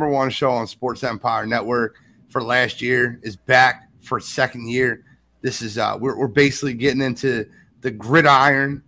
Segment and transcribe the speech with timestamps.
[0.00, 1.96] number one show on Sports Empire Network
[2.30, 5.04] for last year is back for second year.
[5.42, 7.46] This is uh we're, we're basically getting into
[7.82, 8.82] the gridiron,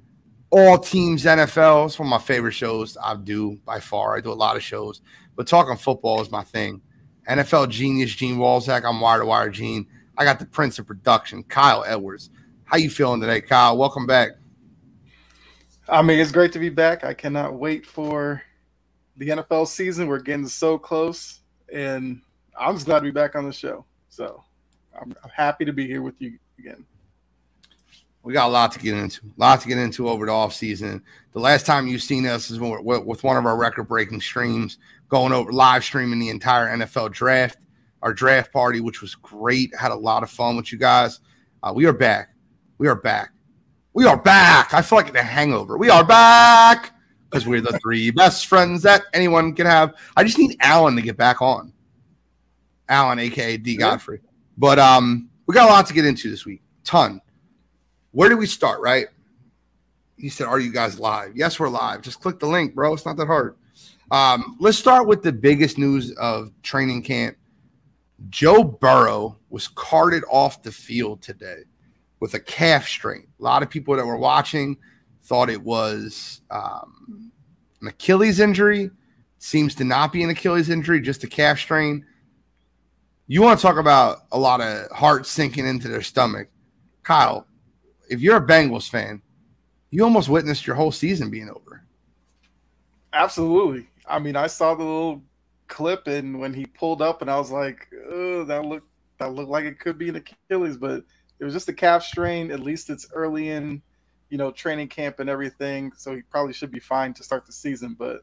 [0.49, 1.85] all teams NFL.
[1.85, 4.17] It's one of my favorite shows I do by far.
[4.17, 5.03] I do a lot of shows,
[5.37, 6.81] but talking football is my thing.
[7.29, 8.83] NFL genius Gene Walzak.
[8.83, 9.87] I'm wire to wire Gene.
[10.17, 12.31] I got the Prince of Production, Kyle Edwards.
[12.65, 13.77] How you feeling today, Kyle?
[13.77, 14.31] Welcome back.
[15.91, 17.05] I mean, it's great to be back.
[17.05, 18.43] I cannot wait for
[19.17, 20.07] the NFL season.
[20.07, 21.41] We're getting so close,
[21.73, 22.21] and
[22.59, 23.85] I'm just glad to be back on the show.
[24.09, 24.43] So
[25.01, 26.85] I'm, I'm happy to be here with you again.
[28.23, 30.55] We got a lot to get into, a lot to get into over the off
[30.55, 31.03] season.
[31.33, 35.33] The last time you've seen us is with one of our record breaking streams, going
[35.33, 37.59] over live streaming the entire NFL draft,
[38.01, 39.75] our draft party, which was great.
[39.77, 41.19] Had a lot of fun with you guys.
[41.65, 42.29] Uh, we are back.
[42.79, 43.31] We are back.
[43.93, 44.73] We are back.
[44.73, 45.77] I feel like a hangover.
[45.77, 46.92] We are back
[47.33, 49.95] because we're the three best friends that anyone can have.
[50.17, 51.73] I just need Alan to get back on.
[52.89, 54.21] Alan, aka D Godfrey.
[54.59, 56.63] But um, we got a lot to get into this week.
[56.85, 57.21] Ton.
[58.11, 59.07] Where do we start, right?
[60.19, 61.35] He said, Are you guys live?
[61.35, 62.03] Yes, we're live.
[62.03, 62.93] Just click the link, bro.
[62.93, 63.57] It's not that hard.
[64.11, 67.37] Um, let's start with the biggest news of training camp.
[68.29, 71.63] Joe Burrow was carted off the field today
[72.21, 73.27] with a calf strain.
[73.41, 74.77] A lot of people that were watching
[75.23, 77.33] thought it was um,
[77.81, 78.91] an Achilles injury.
[79.39, 82.07] Seems to not be an Achilles injury, just a calf strain.
[83.27, 86.49] You want to talk about a lot of heart sinking into their stomach.
[87.03, 87.47] Kyle,
[88.09, 89.23] if you're a Bengals fan,
[89.91, 91.83] you almost witnessed your whole season being over.
[93.13, 93.89] Absolutely.
[94.07, 95.23] I mean, I saw the little
[95.69, 99.51] clip and when he pulled up and I was like, oh, that looked that looked
[99.51, 101.05] like it could be an Achilles, but
[101.39, 102.51] it was just a calf strain.
[102.51, 103.83] At least it's early in,
[104.33, 105.93] you know, training camp and everything.
[105.97, 107.95] So he probably should be fine to start the season.
[107.99, 108.23] But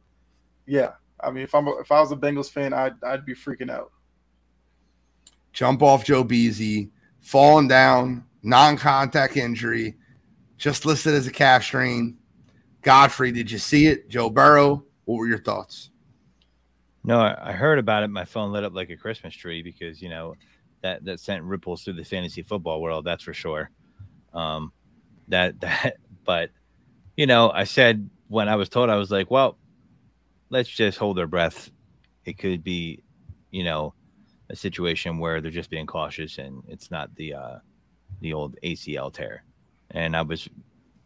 [0.66, 3.70] yeah, I mean, if I'm if I was a Bengals fan, I'd I'd be freaking
[3.70, 3.92] out
[5.54, 9.98] jump off Joe Beasy, falling down, non contact injury,
[10.58, 12.18] just listed as a calf strain.
[12.82, 14.10] Godfrey, did you see it?
[14.10, 15.90] Joe Burrow, what were your thoughts?
[17.04, 18.10] No, I heard about it.
[18.10, 20.36] My phone lit up like a Christmas tree because, you know,
[20.82, 23.06] that, that sent ripples through the fantasy football world.
[23.06, 23.70] That's for sure.
[24.34, 24.72] Um,
[25.28, 25.98] that, that,
[26.30, 26.52] but,
[27.18, 29.58] you know, I said when I was told, I was like, well,
[30.52, 31.72] let's just hold our breath.
[32.24, 33.02] It could be,
[33.50, 33.96] you know,
[34.52, 37.56] a situation where they're just being cautious and it's not the uh,
[38.22, 39.44] the old ACL tear.
[39.90, 40.48] And I was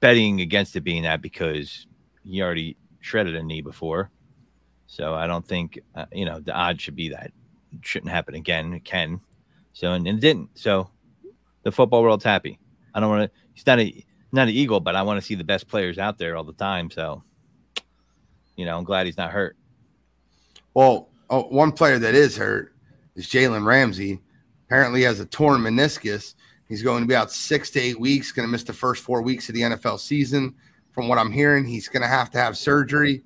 [0.01, 1.87] betting against it being that because
[2.25, 4.11] he already shredded a knee before.
[4.87, 7.31] So I don't think uh, you know the odds should be that
[7.71, 8.73] it shouldn't happen again.
[8.73, 9.21] It can.
[9.71, 10.49] So and, and it didn't.
[10.55, 10.89] So
[11.61, 12.59] the football world's happy.
[12.93, 13.39] I don't want to.
[13.53, 16.17] He's not a not an eagle, but I want to see the best players out
[16.17, 16.89] there all the time.
[16.91, 17.23] So
[18.55, 19.55] you know, I'm glad he's not hurt.
[20.73, 22.73] Well, oh, one player that is hurt
[23.15, 24.21] is Jalen Ramsey.
[24.67, 26.35] Apparently, has a torn meniscus.
[26.67, 28.31] He's going to be out six to eight weeks.
[28.31, 30.55] Going to miss the first four weeks of the NFL season.
[30.91, 33.23] From what I'm hearing, he's going to have to have surgery.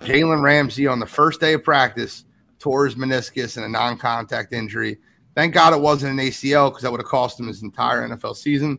[0.00, 2.24] Jalen Ramsey on the first day of practice
[2.58, 4.98] tore his meniscus in a non-contact injury.
[5.34, 8.36] Thank God it wasn't an ACL because that would have cost him his entire NFL
[8.36, 8.78] season.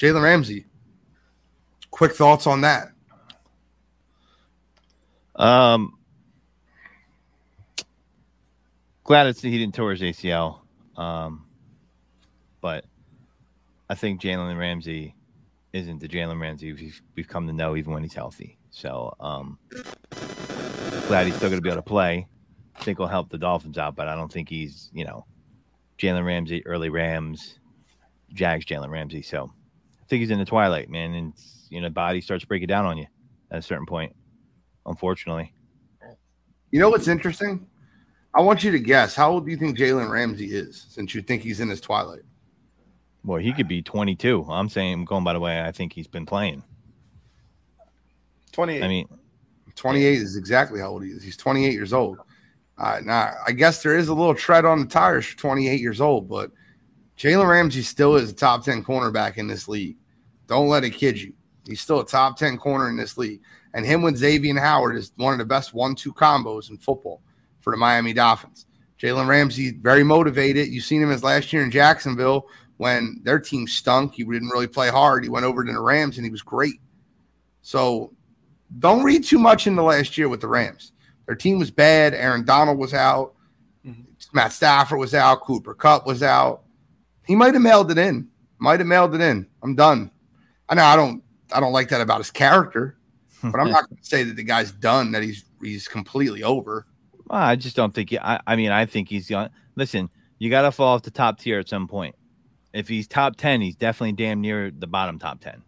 [0.00, 0.64] Jalen Ramsey,
[1.90, 2.92] quick thoughts on that?
[5.36, 5.98] Um,
[9.04, 10.60] glad it's he didn't tear his ACL.
[10.96, 11.44] Um,
[12.62, 12.86] but
[13.90, 15.14] I think Jalen Ramsey
[15.74, 18.56] isn't the Jalen Ramsey we've, we've come to know even when he's healthy.
[18.70, 19.58] So um,
[21.08, 22.26] glad he's still going to be able to play.
[22.74, 25.26] I think will help the Dolphins out, but I don't think he's you know
[25.98, 27.58] Jalen Ramsey, early Rams,
[28.32, 29.20] Jags, Jalen Ramsey.
[29.20, 29.52] So
[30.10, 31.32] I think he's in the twilight, man, and
[31.68, 33.06] you know body starts breaking down on you
[33.52, 34.12] at a certain point.
[34.84, 35.54] Unfortunately.
[36.72, 37.64] You know what's interesting?
[38.34, 39.14] I want you to guess.
[39.14, 42.22] How old do you think Jalen Ramsey is since you think he's in his twilight?
[43.24, 44.46] Well, he could be 22.
[44.50, 46.64] I'm saying, going by the way, I think he's been playing.
[48.50, 48.82] 28.
[48.82, 49.08] I mean,
[49.76, 51.22] 28 is exactly how old he is.
[51.22, 52.18] He's 28 years old.
[52.76, 56.00] Uh, now, I guess there is a little tread on the tires for 28 years
[56.00, 56.50] old, but
[57.16, 59.96] Jalen Ramsey still is a top 10 cornerback in this league.
[60.50, 61.32] Don't let it kid you.
[61.64, 63.40] He's still a top 10 corner in this league.
[63.72, 67.22] And him with Xavier Howard is one of the best one two combos in football
[67.60, 68.66] for the Miami Dolphins.
[69.00, 70.66] Jalen Ramsey, very motivated.
[70.66, 72.48] You've seen him as last year in Jacksonville
[72.78, 74.14] when their team stunk.
[74.14, 75.22] He didn't really play hard.
[75.22, 76.80] He went over to the Rams and he was great.
[77.62, 78.12] So
[78.80, 80.90] don't read too much into last year with the Rams.
[81.26, 82.12] Their team was bad.
[82.12, 83.34] Aaron Donald was out.
[83.86, 84.02] Mm-hmm.
[84.32, 85.42] Matt Stafford was out.
[85.42, 86.62] Cooper Kupp was out.
[87.24, 88.28] He might have mailed it in.
[88.58, 89.46] Might have mailed it in.
[89.62, 90.10] I'm done.
[90.70, 91.22] I know I don't
[91.52, 92.96] I don't like that about his character,
[93.40, 93.50] hmm.
[93.50, 95.12] but I'm not going to say that the guy's done.
[95.12, 96.86] That he's he's completely over.
[97.26, 98.10] Well, I just don't think.
[98.10, 99.50] He, I, I mean, I think he's young.
[99.76, 100.08] Listen,
[100.38, 102.14] you got to fall off the top tier at some point.
[102.72, 105.62] If he's top ten, he's definitely damn near the bottom top ten,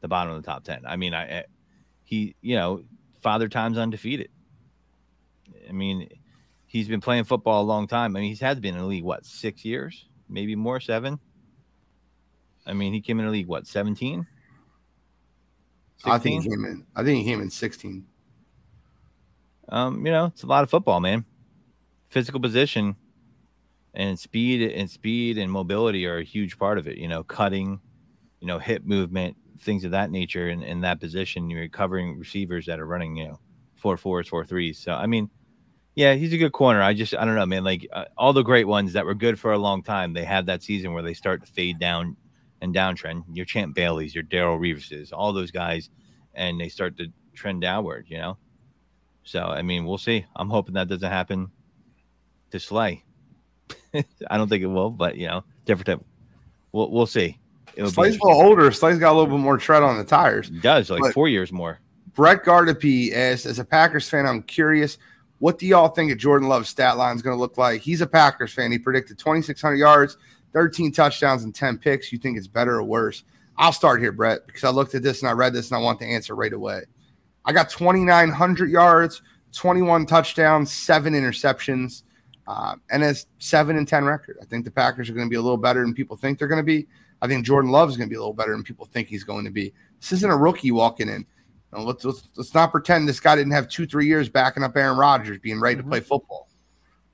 [0.00, 0.82] the bottom of the top ten.
[0.86, 1.44] I mean, I, I
[2.04, 2.84] he, you know,
[3.20, 4.30] father time's undefeated.
[5.68, 6.08] I mean,
[6.66, 8.16] he's been playing football a long time.
[8.16, 11.18] I mean, he's had been in the league what six years, maybe more, seven.
[12.64, 14.26] I mean, he came in the league what seventeen.
[16.04, 16.86] I think he came in.
[16.94, 18.06] I think he came in sixteen.
[19.68, 21.24] Um, you know, it's a lot of football, man.
[22.08, 22.96] Physical position
[23.94, 26.98] and speed and speed and mobility are a huge part of it.
[26.98, 27.80] You know, cutting,
[28.40, 30.48] you know, hip movement, things of that nature.
[30.48, 33.40] In, in that position, you're covering receivers that are running, you know,
[33.74, 34.78] four fours, four threes.
[34.78, 35.30] So, I mean,
[35.94, 36.82] yeah, he's a good corner.
[36.82, 37.64] I just, I don't know, man.
[37.64, 40.46] Like uh, all the great ones that were good for a long time, they have
[40.46, 42.16] that season where they start to fade down
[42.66, 43.24] and downtrend.
[43.32, 45.88] Your Champ Bailey's, your Darrelle Revises, all those guys,
[46.34, 48.06] and they start to trend downward.
[48.08, 48.38] You know,
[49.22, 50.26] so I mean, we'll see.
[50.36, 51.50] I'm hoping that doesn't happen
[52.50, 53.04] to Slay.
[53.94, 56.04] I don't think it will, but you know, different type.
[56.72, 57.38] We'll we'll see.
[57.74, 58.70] It'll Slay's a little older.
[58.72, 60.48] Slay's got a little bit more tread on the tires.
[60.48, 61.80] He does like but four years more.
[62.14, 64.96] Brett Gardapi asks, as a Packers fan, I'm curious,
[65.38, 67.82] what do y'all think of Jordan Love's stat line is going to look like?
[67.82, 68.72] He's a Packers fan.
[68.72, 70.16] He predicted 2,600 yards,
[70.56, 72.10] 13 touchdowns, and 10 picks.
[72.10, 73.24] You think it's better or worse?
[73.58, 75.82] I'll start here, Brett, because I looked at this and I read this and I
[75.82, 76.84] want the answer right away.
[77.44, 79.20] I got 2,900 yards,
[79.52, 82.04] 21 touchdowns, seven interceptions,
[82.46, 84.38] uh, and a seven and 10 record.
[84.40, 86.48] I think the Packers are going to be a little better than people think they're
[86.48, 86.86] going to be.
[87.20, 89.24] I think Jordan Love is going to be a little better than people think he's
[89.24, 89.74] going to be.
[90.00, 91.26] This isn't a rookie walking in.
[91.72, 94.62] You know, let's, let's, let's not pretend this guy didn't have two, three years backing
[94.62, 95.84] up Aaron Rodgers, being ready mm-hmm.
[95.84, 96.48] to play football.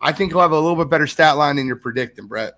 [0.01, 2.55] I think he'll have a little bit better stat line than you're predicting, Brett.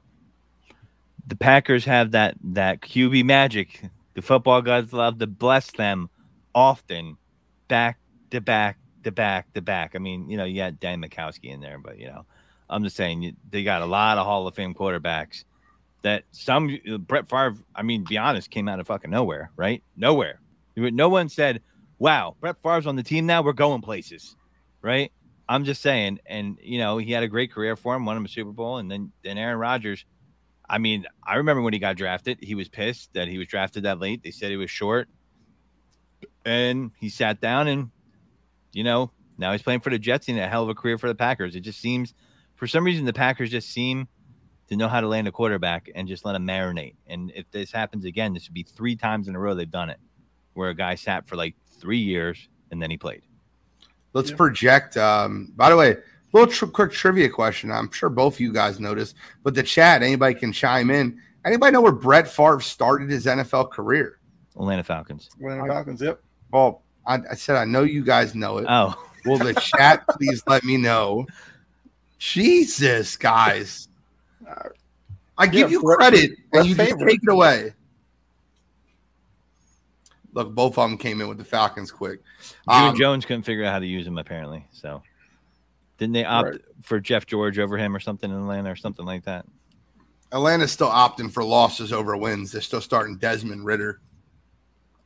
[1.26, 3.80] The Packers have that that QB magic.
[4.14, 6.08] The football gods love to bless them
[6.54, 7.16] often
[7.68, 7.98] back
[8.30, 9.92] to back to back to back.
[9.94, 12.24] I mean, you know, you had Don Majkowski in there, but you know,
[12.68, 15.44] I'm just saying they got a lot of Hall of Fame quarterbacks
[16.02, 17.56] that some Brett Favre.
[17.74, 19.82] I mean, be honest, came out of fucking nowhere, right?
[19.96, 20.40] Nowhere.
[20.76, 21.62] No one said,
[21.98, 23.42] "Wow, Brett Favre's on the team now.
[23.42, 24.36] We're going places,"
[24.82, 25.10] right?
[25.48, 28.24] I'm just saying, and you know, he had a great career for him, won him
[28.24, 30.04] a Super Bowl, and then then Aaron Rodgers.
[30.68, 33.82] I mean, I remember when he got drafted, he was pissed that he was drafted
[33.82, 34.22] that late.
[34.22, 35.08] They said he was short
[36.44, 37.90] and he sat down and
[38.72, 41.08] you know now he's playing for the Jets and a hell of a career for
[41.08, 41.56] the Packers.
[41.56, 42.14] It just seems
[42.54, 44.06] for some reason the Packers just seem
[44.68, 46.94] to know how to land a quarterback and just let him marinate.
[47.06, 49.90] And if this happens again, this would be three times in a row they've done
[49.90, 49.98] it,
[50.54, 53.22] where a guy sat for like three years and then he played.
[54.12, 54.36] Let's yeah.
[54.36, 54.96] project.
[54.96, 55.96] Um, by the way,
[56.34, 57.70] little tr- quick trivia question.
[57.70, 61.20] I'm sure both of you guys noticed, but the chat, anybody can chime in.
[61.44, 64.18] Anybody know where Brett Favre started his NFL career?
[64.56, 65.30] Atlanta Falcons.
[65.36, 66.00] Atlanta Falcons.
[66.00, 66.20] Yep.
[66.52, 68.66] Well, I, I said I know you guys know it.
[68.68, 68.94] Oh.
[69.24, 71.26] Will the chat please let me know?
[72.18, 73.88] Jesus, guys.
[75.36, 77.74] I give yeah, you credit and you just take it away.
[80.32, 82.20] Look, both of them came in with the Falcons quick.
[82.66, 84.66] Um, Jones couldn't figure out how to use them apparently.
[84.72, 85.02] So
[85.98, 86.60] didn't they opt right.
[86.82, 89.46] for Jeff George over him or something in Atlanta or something like that?
[90.32, 92.50] Atlanta's still opting for losses over wins.
[92.50, 94.00] They're still starting Desmond Ridder.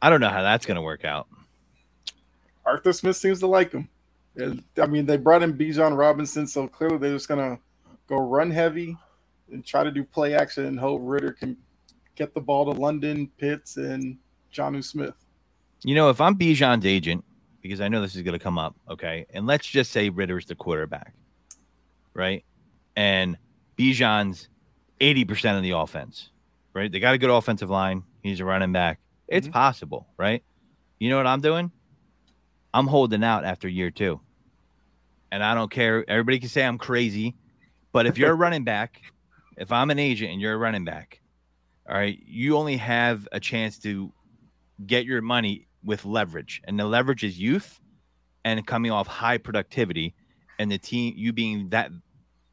[0.00, 1.29] I don't know how that's going to work out.
[2.64, 3.88] Arthur Smith seems to like him.
[4.81, 7.61] I mean, they brought in Bijan Robinson, so clearly they're just going to
[8.08, 8.96] go run heavy
[9.51, 11.56] and try to do play action and hope Ridder can
[12.15, 14.17] get the ball to London, Pitts, and
[14.53, 15.15] Jonnu Smith.
[15.82, 17.24] You know, if I'm Bijan's agent,
[17.60, 20.46] because I know this is going to come up, okay, and let's just say Ridder's
[20.46, 21.15] the quarterback,
[22.15, 22.44] right?
[22.96, 23.36] And
[23.77, 24.48] Bijan's
[25.00, 26.31] 80% of the offense,
[26.74, 26.91] right?
[26.91, 28.03] They got a good offensive line.
[28.22, 29.00] He's a running back.
[29.29, 29.53] It's mm-hmm.
[29.53, 30.43] possible, right?
[30.98, 31.70] You know what I'm doing?
[32.74, 34.20] I'm holding out after year two.
[35.31, 36.05] And I don't care.
[36.08, 37.36] Everybody can say I'm crazy,
[37.93, 39.00] but if you're a running back,
[39.56, 41.20] if I'm an agent and you're a running back,
[41.88, 44.12] all right, you only have a chance to
[44.86, 46.61] get your money with leverage.
[46.65, 47.81] And the leverage is youth
[48.44, 50.15] and coming off high productivity
[50.58, 51.91] and the team, you being that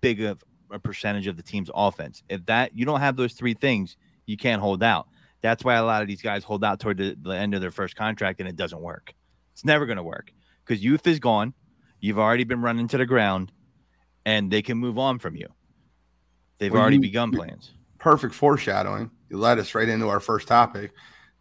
[0.02, 2.24] big of a percentage of the team's offense.
[2.30, 5.08] If that you don't have those three things, you can't hold out.
[5.42, 7.72] That's why a lot of these guys hold out toward the, the end of their
[7.72, 9.14] first contract and it doesn't work.
[9.54, 10.32] It's never going to work
[10.66, 11.54] because youth is gone.
[12.00, 13.52] You've already been running to the ground
[14.26, 15.48] and they can move on from you.
[16.58, 17.72] They've well, already you, begun plans.
[18.00, 19.12] Perfect foreshadowing.
[19.30, 20.92] You led us right into our first topic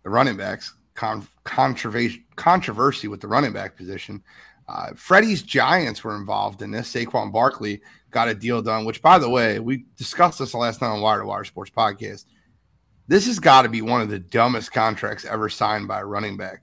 [0.03, 0.75] the running backs.
[0.95, 4.23] Con- controversy, controversy with the running back position.
[4.69, 6.93] Uh, Freddie's Giants were involved in this.
[6.93, 10.89] Saquon Barkley got a deal done, which, by the way, we discussed this last night
[10.89, 12.25] on Wire to Wire Sports Podcast.
[13.07, 16.37] This has got to be one of the dumbest contracts ever signed by a running
[16.37, 16.63] back,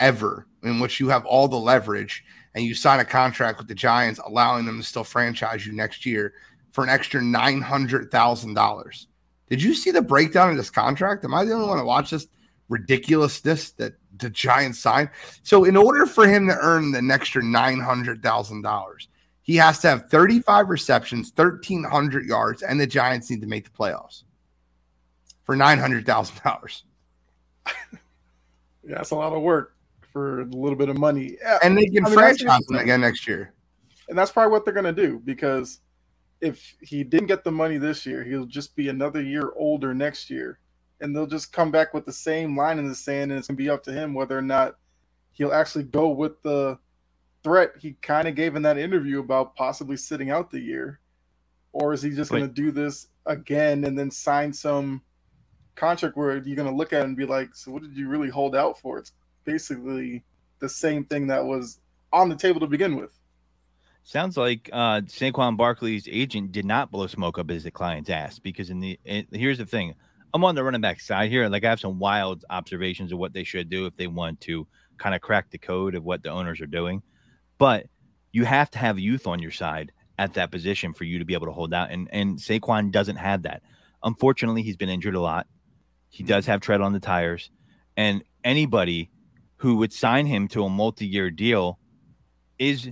[0.00, 3.74] ever, in which you have all the leverage and you sign a contract with the
[3.74, 6.32] Giants, allowing them to still franchise you next year
[6.72, 9.08] for an extra nine hundred thousand dollars.
[9.50, 11.24] Did you see the breakdown of this contract?
[11.24, 12.28] Am I the only one to watch this
[12.68, 15.10] ridiculousness that the Giants signed?
[15.42, 19.08] So, in order for him to earn the extra nine hundred thousand dollars,
[19.42, 23.64] he has to have thirty-five receptions, thirteen hundred yards, and the Giants need to make
[23.64, 24.22] the playoffs
[25.44, 26.84] for nine hundred thousand dollars.
[27.66, 27.74] Yeah,
[28.96, 29.76] that's a lot of work
[30.12, 31.36] for a little bit of money.
[31.42, 33.52] Yeah, And they can I mean, franchise him again next year.
[34.08, 35.80] and that's probably what they're going to do because
[36.40, 40.30] if he didn't get the money this year, he'll just be another year older next
[40.30, 40.58] year,
[41.00, 43.56] and they'll just come back with the same line in the sand, and it's going
[43.56, 44.76] to be up to him whether or not
[45.32, 46.78] he'll actually go with the
[47.42, 51.00] threat he kind of gave in that interview about possibly sitting out the year,
[51.72, 55.02] or is he just to do this again and then sign some
[55.74, 58.08] contract where you're going to look at it and be like, so what did you
[58.08, 58.98] really hold out for?
[58.98, 59.12] It's
[59.44, 60.24] basically
[60.60, 61.80] the same thing that was
[62.12, 63.18] on the table to begin with.
[64.04, 68.68] Sounds like uh, Saquon Barkley's agent did not blow smoke up his client's ass because
[68.68, 69.94] in the it, here's the thing,
[70.34, 71.48] I'm on the running back side here.
[71.48, 74.66] Like I have some wild observations of what they should do if they want to
[74.98, 77.02] kind of crack the code of what the owners are doing,
[77.56, 77.86] but
[78.32, 81.34] you have to have youth on your side at that position for you to be
[81.34, 81.92] able to hold out.
[81.92, 83.62] And and Saquon doesn't have that.
[84.02, 85.46] Unfortunately, he's been injured a lot.
[86.10, 86.30] He mm-hmm.
[86.30, 87.50] does have tread on the tires,
[87.96, 89.10] and anybody
[89.58, 91.78] who would sign him to a multi-year deal
[92.58, 92.90] is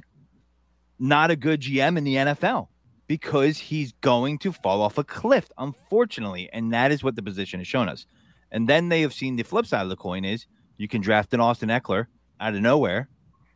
[0.96, 2.68] not a good GM in the NFL
[3.06, 6.48] because he's going to fall off a cliff, unfortunately.
[6.52, 8.06] And that is what the position has shown us.
[8.50, 11.32] And then they have seen the flip side of the coin is you can draft
[11.34, 12.06] an Austin Ekeler
[12.40, 13.08] out of nowhere,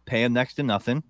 [0.07, 1.03] pay him next to nothing,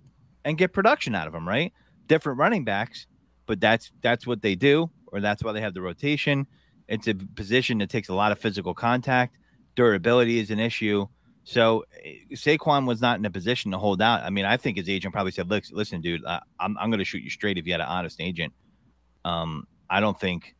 [0.45, 1.73] and get production out of him, right?
[2.07, 3.07] Different running backs,
[3.47, 6.47] but that's that's what they do, or that's why they have the rotation.
[6.89, 9.39] It's a position that takes a lot of physical contact.
[9.75, 11.07] Durability is an issue.
[11.47, 14.23] So eh, Saquon was not in a position to hold out.
[14.25, 16.99] I mean, I think his agent probably said, "Look, listen, dude, I, I'm I'm going
[16.99, 18.53] to shoot you straight if you had an honest agent.
[19.25, 20.57] Um, I don't think,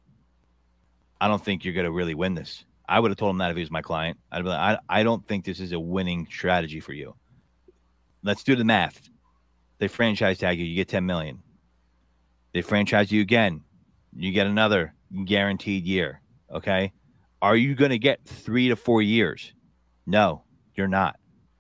[1.21, 2.65] I don't think you're going to really win this.
[2.89, 4.17] I would have told him that if he was my client.
[4.31, 7.17] I'd be like, I I don't think this is a winning strategy for you.
[8.23, 9.11] Let's do the math.
[9.79, 11.43] They franchise tag you, you get 10 million.
[12.55, 13.63] They franchise you again,
[14.17, 16.23] you get another guaranteed year.
[16.51, 16.93] Okay,
[17.43, 19.53] are you going to get three to four years?
[20.07, 20.45] No,
[20.77, 21.17] you're not.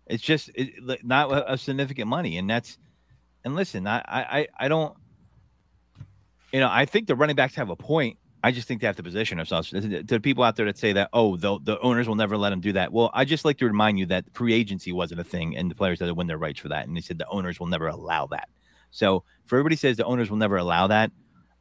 [0.06, 2.78] It's just it, not a significant money, and that's.
[3.44, 4.96] And listen, I, I, I don't.
[6.52, 8.18] You know, I think the running backs have a point.
[8.42, 9.70] I just think they have to position ourselves.
[9.70, 12.50] To the people out there that say that, oh, the, the owners will never let
[12.50, 12.92] them do that.
[12.92, 15.74] Well, I just like to remind you that free agency wasn't a thing, and the
[15.74, 16.86] players had to win their rights for that.
[16.86, 18.48] And they said the owners will never allow that.
[18.92, 21.10] So, for everybody says the owners will never allow that,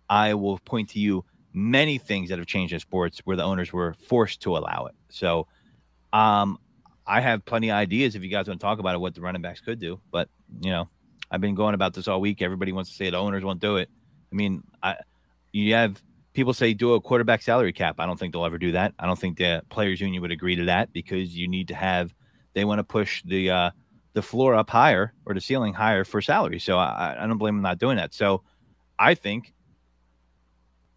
[0.09, 3.73] I will point to you many things that have changed in sports where the owners
[3.73, 4.95] were forced to allow it.
[5.09, 5.47] So,
[6.13, 6.59] um,
[7.07, 9.21] I have plenty of ideas if you guys want to talk about it, what the
[9.21, 9.99] running backs could do.
[10.11, 10.29] But
[10.61, 10.89] you know,
[11.31, 12.41] I've been going about this all week.
[12.41, 13.89] Everybody wants to say the owners won't do it.
[14.31, 14.97] I mean, I
[15.51, 16.01] you have
[16.33, 17.95] people say do a quarterback salary cap.
[17.99, 18.93] I don't think they'll ever do that.
[18.99, 22.13] I don't think the players union would agree to that because you need to have
[22.53, 23.71] they want to push the uh,
[24.13, 26.59] the floor up higher or the ceiling higher for salary.
[26.59, 28.13] So I, I don't blame them not doing that.
[28.13, 28.43] So
[28.99, 29.53] I think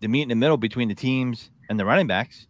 [0.00, 2.47] the meet in the middle between the teams and the running backs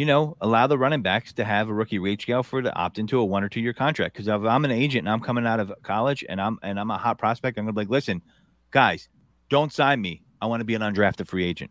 [0.00, 2.98] you know, allow the running backs to have a rookie wage scale for to opt
[2.98, 4.14] into a one or two year contract.
[4.14, 6.90] Because if I'm an agent and I'm coming out of college and I'm and I'm
[6.90, 8.22] a hot prospect, I'm gonna be like, listen,
[8.70, 9.10] guys,
[9.50, 10.22] don't sign me.
[10.40, 11.70] I want to be an undrafted free agent.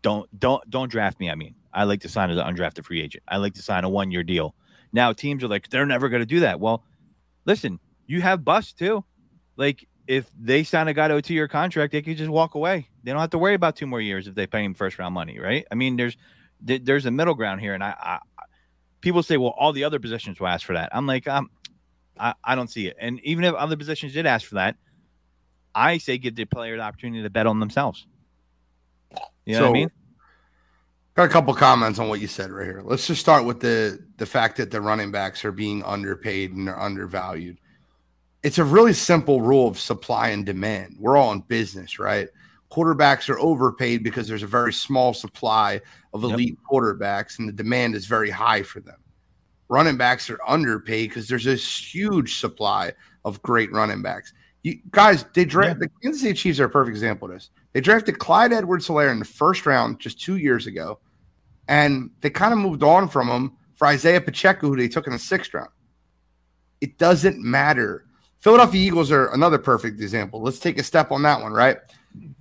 [0.00, 1.28] Don't don't don't draft me.
[1.28, 3.24] I mean, I like to sign as an undrafted free agent.
[3.26, 4.54] I like to sign a one year deal.
[4.92, 6.60] Now teams are like, they're never gonna do that.
[6.60, 6.84] Well,
[7.46, 9.04] listen, you have bust too.
[9.56, 12.54] Like if they sign a guy to a two year contract, they can just walk
[12.54, 12.90] away.
[13.02, 15.14] They don't have to worry about two more years if they pay him first round
[15.14, 15.66] money, right?
[15.72, 16.16] I mean, there's
[16.66, 18.18] th- there's a middle ground here, and I, I
[19.00, 20.90] people say, well, all the other positions will ask for that.
[20.92, 21.50] I'm like, um,
[22.18, 22.96] I, I don't see it.
[22.98, 24.76] And even if other positions did ask for that,
[25.74, 28.06] I say give the player the opportunity to bet on themselves.
[29.44, 29.90] You know what I mean?
[31.14, 32.82] Got a couple comments on what you said right here.
[32.84, 36.68] Let's just start with the the fact that the running backs are being underpaid and
[36.68, 37.58] they're undervalued.
[38.42, 40.96] It's a really simple rule of supply and demand.
[40.98, 42.28] We're all in business, right?
[42.70, 45.80] Quarterbacks are overpaid because there's a very small supply
[46.12, 46.32] of Yep.
[46.32, 48.96] elite quarterbacks and the demand is very high for them.
[49.68, 52.92] Running backs are underpaid because there's this huge supply
[53.24, 54.32] of great running backs.
[54.62, 57.50] You guys, they draft the Kansas City Chiefs are a perfect example of this.
[57.72, 60.98] They drafted Clyde Edwards Helaire in the first round just two years ago,
[61.68, 65.12] and they kind of moved on from him for Isaiah Pacheco, who they took in
[65.12, 65.70] the sixth round.
[66.80, 68.06] It doesn't matter.
[68.38, 70.42] Philadelphia Eagles are another perfect example.
[70.42, 71.76] Let's take a step on that one, right?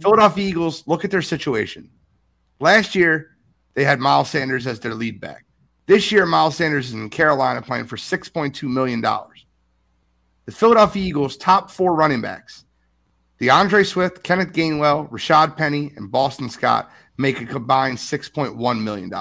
[0.01, 1.89] Philadelphia Eagles, look at their situation.
[2.60, 3.38] Last year,
[3.74, 5.46] they had Miles Sanders as their lead back.
[5.86, 9.01] This year, Miles Sanders is in Carolina playing for $6.2 million.
[9.01, 12.65] The Philadelphia Eagles' top four running backs,
[13.39, 19.12] D'Andre Swift, Kenneth Gainwell, Rashaad Penny, and Boston Scott, make a combined $6.1 million.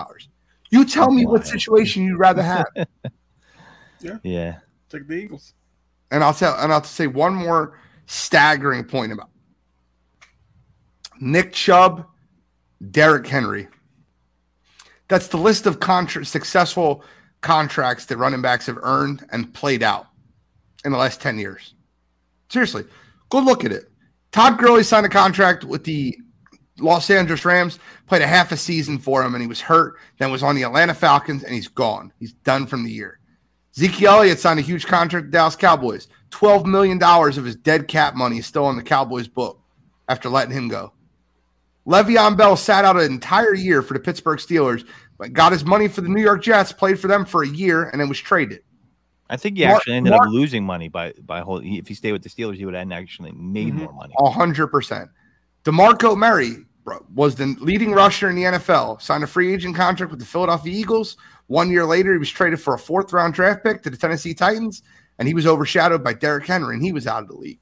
[0.70, 2.66] You tell me what situation you'd rather have.
[4.00, 4.18] Yeah.
[4.22, 4.56] Yeah.
[4.90, 5.54] Take the Eagles.
[6.10, 9.30] and I'll tell and I'll say one more staggering point about
[11.20, 12.06] Nick Chubb,
[12.90, 13.68] Derrick Henry.
[15.08, 17.04] That's the list of contra- successful
[17.40, 20.06] contracts that running backs have earned and played out
[20.84, 21.74] in the last 10 years.
[22.48, 22.84] Seriously,
[23.28, 23.90] go look at it.
[24.32, 26.16] Todd Gurley signed a contract with the
[26.78, 30.30] Los Angeles Rams, played a half a season for him, and he was hurt, then
[30.30, 32.12] was on the Atlanta Falcons, and he's gone.
[32.18, 33.18] He's done from the year.
[33.74, 36.08] Zeke Elliott signed a huge contract with the Dallas Cowboys.
[36.30, 39.60] $12 million of his dead cap money is still on the Cowboys book
[40.08, 40.92] after letting him go.
[41.86, 44.86] Le'Veon Bell sat out an entire year for the Pittsburgh Steelers,
[45.18, 47.84] but got his money for the New York Jets, played for them for a year,
[47.90, 48.60] and then was traded.
[49.30, 51.58] I think he Mark- actually ended Mark- up losing money by by whole.
[51.58, 53.78] he- If he stayed with the Steelers, he would have actually made Mhm.
[53.78, 54.14] more money.
[54.18, 55.10] A hundred percent.
[55.64, 56.64] DeMarco Murray
[57.12, 60.72] was the leading rusher in the NFL, signed a free agent contract with the Philadelphia
[60.72, 61.16] Eagles.
[61.48, 64.34] One year later, he was traded for a fourth round draft pick to the Tennessee
[64.34, 64.82] Titans,
[65.18, 67.58] and he was overshadowed by Derrick Henry, and he was out of the league.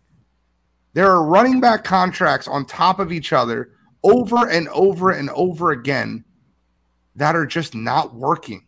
[0.93, 3.71] There are running back contracts on top of each other
[4.05, 6.25] over and over and over again
[7.17, 8.65] that are just not working.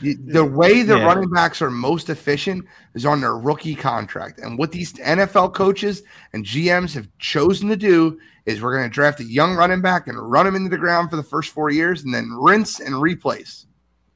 [0.00, 1.04] The way the Yeah.
[1.04, 4.40] running backs are most efficient is on their rookie contract.
[4.40, 8.92] And what these NFL coaches and GMs have chosen to do is we're going to
[8.92, 11.70] draft a young running back and run him into the ground for the first four
[11.70, 13.66] years and then rinse and replace.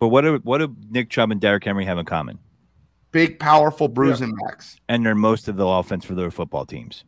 [0.00, 2.38] But what do what do Nick Chubb and Derrick Henry have in common?
[3.12, 4.76] Big, powerful bruising backs.
[4.88, 7.04] And they're most of the offense for their football teams.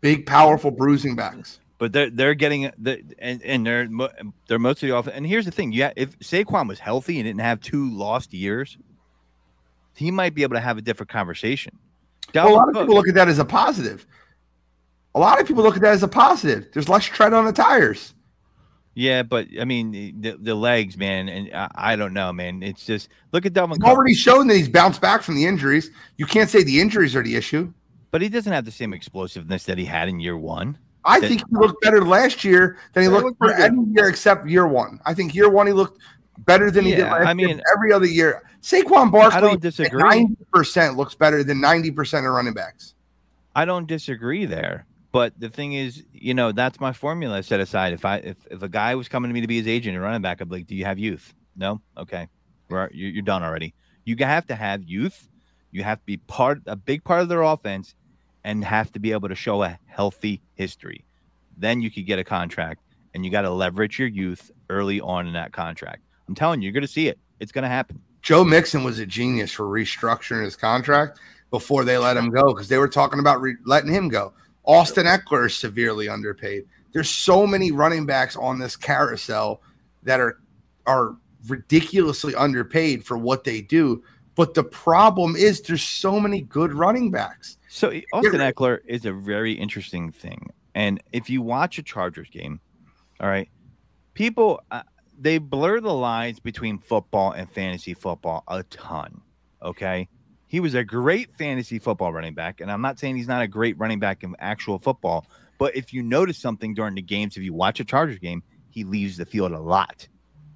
[0.00, 1.60] Big, powerful bruising backs.
[1.78, 3.88] But they're they're getting the and, and they're
[4.48, 5.06] they're mostly off.
[5.06, 8.76] And here's the thing: yeah, if Saquon was healthy and didn't have two lost years,
[9.94, 11.78] he might be able to have a different conversation.
[12.34, 14.06] Well, a lot of people look at that as a positive.
[15.14, 16.68] A lot of people look at that as a positive.
[16.72, 18.14] There's less tread on the tires.
[18.94, 22.64] yeah, but I mean the, the legs, man, and I, I don't know, man.
[22.64, 25.90] It's just look at Cook, already shown that he's bounced back from the injuries.
[26.16, 27.72] You can't say the injuries are the issue.
[28.10, 30.78] But he doesn't have the same explosiveness that he had in year one.
[31.04, 33.84] I That- think he looked better last year than he looked looked for pretty any
[33.94, 35.00] year except year one.
[35.06, 36.00] I think year one he looked
[36.46, 37.48] better than he did Yeah, last I year.
[37.48, 38.42] mean- every other year.
[38.62, 40.02] Saquon Barkley I don't disagree.
[40.02, 42.94] ninety percent looks better than ninety percent of running backs.
[43.54, 44.84] I don't disagree there.
[45.10, 47.92] But the thing is, you know, that's my formula set aside.
[47.94, 50.02] If I if, if a guy was coming to me to be his agent and
[50.04, 51.34] running back, I'd be like, Do you have youth?
[51.56, 51.80] No?
[51.96, 52.28] Okay.
[52.68, 53.74] We're, you're, you're done already.
[54.04, 55.28] You have to have youth.
[55.70, 57.94] You have to be part a big part of their offense
[58.44, 61.04] and have to be able to show a healthy history.
[61.56, 62.82] Then you could get a contract
[63.14, 66.02] and you got to leverage your youth early on in that contract.
[66.28, 67.18] I'm telling you, you're gonna see it.
[67.40, 68.00] It's gonna happen.
[68.22, 71.18] Joe Mixon was a genius for restructuring his contract
[71.50, 74.32] before they let him go because they were talking about re- letting him go.
[74.64, 76.64] Austin Ekeler is severely underpaid.
[76.92, 79.62] There's so many running backs on this carousel
[80.02, 80.40] that are
[80.86, 84.02] are ridiculously underpaid for what they do.
[84.38, 87.56] But the problem is there's so many good running backs.
[87.68, 88.34] So Austin.
[88.34, 92.60] Ekeler is a very interesting thing, and if you watch a Chargers game,
[93.18, 93.48] all right,
[94.14, 94.84] people uh,
[95.18, 99.22] they blur the lines between football and fantasy football a ton.
[99.60, 100.08] Okay,
[100.46, 103.48] he was a great fantasy football running back, and I'm not saying he's not a
[103.48, 105.26] great running back in actual football,
[105.58, 108.84] but if you notice something during the games, if you watch a Chargers game, he
[108.84, 110.06] leaves the field a lot.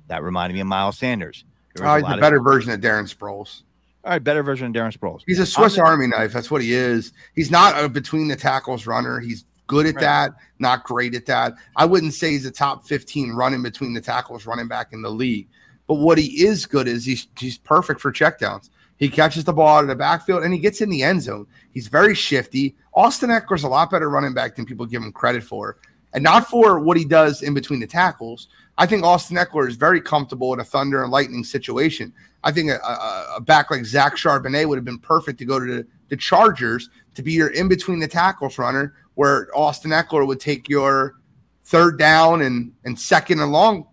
[0.06, 1.44] That reminded me of Miles Sanders.
[1.80, 3.62] Oh, a he's a of- better version of Darren Sproles.
[4.04, 5.20] All right, better version of Darren Sproles.
[5.26, 6.32] He's a Swiss I'm- Army knife.
[6.32, 7.12] That's what he is.
[7.34, 9.20] He's not a between the tackles runner.
[9.20, 10.02] He's good at Right.
[10.02, 11.54] that, not great at that.
[11.76, 15.10] I wouldn't say he's a top 15 running between the tackles running back in the
[15.10, 15.48] league.
[15.86, 18.70] But what he is good is he's he's perfect for checkdowns.
[18.96, 21.46] He catches the ball out of the backfield and he gets in the end zone.
[21.70, 22.76] He's very shifty.
[22.94, 25.76] Austin Ekeler's a lot better running back than people give him credit for.
[26.14, 28.48] And not for what he does in between the tackles.
[28.78, 32.12] I think Austin Ekeler is very comfortable in a thunder and lightning situation.
[32.42, 35.60] I think a, a, a back like Zach Charbonnet would have been perfect to go
[35.60, 40.26] to the, the Chargers to be your in between the tackles runner, where Austin Ekeler
[40.26, 41.16] would take your
[41.64, 43.86] third down and, and second and long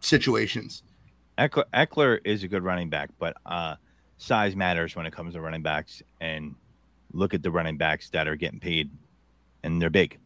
[0.00, 0.82] situations.
[1.38, 3.76] Ekeler, Ekeler is a good running back, but uh,
[4.18, 6.02] size matters when it comes to running backs.
[6.20, 6.54] And
[7.12, 8.90] look at the running backs that are getting paid,
[9.62, 10.18] and they're big.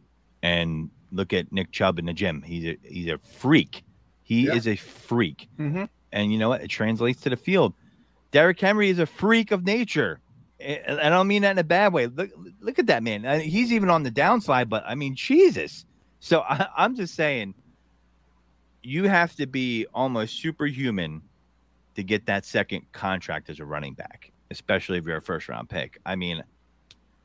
[0.42, 3.82] And look at Nick Chubb in the gym; he's a he's a freak.
[4.28, 4.54] He Yeah.
[4.56, 5.84] is a freak, Mm-hmm.
[6.12, 6.60] and you know what?
[6.60, 7.72] It translates to the field.
[8.30, 10.20] Derrick Henry is a freak of nature.
[10.60, 12.08] And I don't mean that in a bad way.
[12.08, 13.40] Look, look at that man.
[13.40, 15.86] He's even on the downside, but I mean, Jesus.
[16.20, 17.54] So I, I'm just saying,
[18.82, 21.22] you have to be almost superhuman
[21.94, 24.30] to get that second contract as a running back.
[24.50, 25.98] especially if you're a first round pick.
[26.06, 26.42] I mean,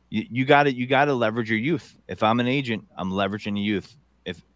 [0.09, 1.97] you got to you got to leverage your youth.
[2.07, 3.97] If I'm an agent, I'm leveraging the youth.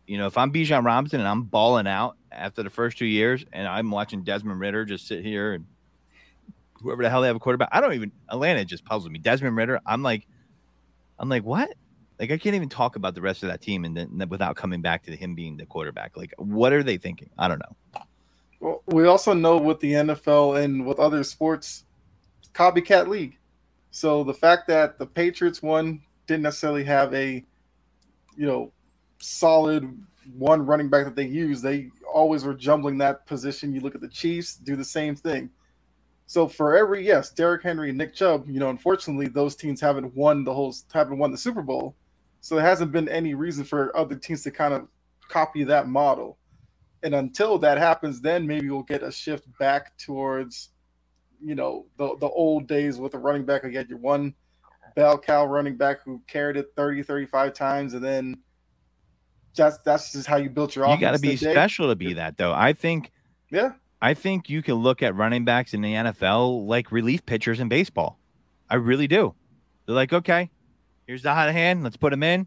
[0.07, 3.45] You know, if I'm Bijan Robinson and I'm balling out after the first two years,
[3.51, 5.65] and I'm watching Desmond Ridder just sit here and
[6.81, 9.19] whoever the hell they have a quarterback, I don't even Atlanta just puzzles me.
[9.19, 10.25] Desmond Ridder, I'm like,
[11.19, 11.73] I'm like, what?
[12.19, 14.81] Like I can't even talk about the rest of that team and then without coming
[14.81, 16.15] back to him being the quarterback.
[16.15, 17.29] Like, what are they thinking?
[17.37, 18.01] I don't know.
[18.59, 21.83] Well, we also know with the NFL and with other sports,
[22.53, 23.37] copycat league.
[23.91, 27.43] So the fact that the Patriots one didn't necessarily have a,
[28.35, 28.71] you know,
[29.27, 30.03] solid
[30.35, 33.73] one running back that they use, they always were jumbling that position.
[33.73, 35.49] You look at the Chiefs, do the same thing.
[36.25, 40.13] So for every yes, Derrick Henry and Nick Chubb, you know, unfortunately those teams haven't
[40.15, 41.95] won the whole haven't won the Super Bowl.
[42.41, 44.87] So there hasn't been any reason for other teams to kind of
[45.29, 46.37] copy that model.
[47.03, 50.69] And until that happens, then maybe we'll get a shift back towards
[51.41, 53.63] you know the the old days with the running back.
[53.63, 54.33] You had your one
[54.95, 58.37] bell cow running back who carried it 30, 35 times, and then
[59.57, 61.01] that's that's just how you built your offense.
[61.01, 62.53] You got to be special to be that, though.
[62.53, 63.11] I think.
[63.49, 63.73] Yeah.
[63.99, 67.67] I think you can look at running backs in the NFL like relief pitchers in
[67.67, 68.19] baseball.
[68.69, 69.33] I really do.
[69.85, 70.51] They're like, okay,
[71.07, 71.83] here's the hot hand.
[71.83, 72.45] Let's put him in.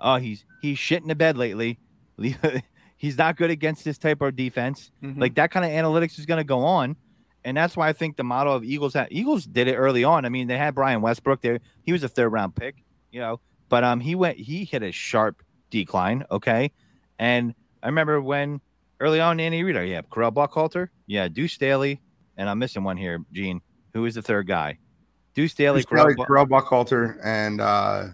[0.00, 1.78] Oh, he's he's shitting the bed lately.
[2.96, 4.90] he's not good against this type of defense.
[5.02, 5.20] Mm-hmm.
[5.20, 6.96] Like that kind of analytics is going to go on
[7.44, 10.24] and that's why I think the model of Eagles had Eagles did it early on.
[10.24, 13.40] I mean, they had Brian Westbrook there; he was a third round pick, you know,
[13.68, 16.24] but um, he went he hit a sharp decline.
[16.30, 16.70] Okay,
[17.18, 18.60] and I remember when
[19.00, 22.00] early on Andy Reid, yeah, Correll Buckhalter, yeah, Deuce Staley,
[22.36, 23.60] and I'm missing one here, Gene.
[23.94, 24.78] Who is the third guy?
[25.34, 28.08] Deuce Staley, Deuce Correll Buckhalter, and uh,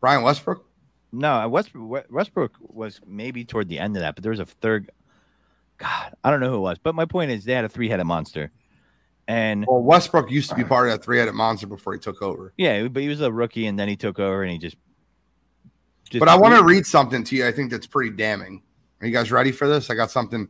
[0.00, 0.66] Brian Westbrook.
[1.12, 4.90] No, Westbrook, Westbrook was maybe toward the end of that, but there was a third.
[5.76, 7.88] God, I don't know who it was, but my point is they had a three
[7.88, 8.50] headed monster.
[9.28, 12.22] And well, Westbrook used to be part of that three headed monster before he took
[12.22, 12.52] over.
[12.56, 14.76] Yeah, but he was a rookie and then he took over and he just.
[16.12, 17.46] Just but I want to read something to you.
[17.46, 18.62] I think that's pretty damning.
[19.00, 19.90] Are you guys ready for this?
[19.90, 20.48] I got something.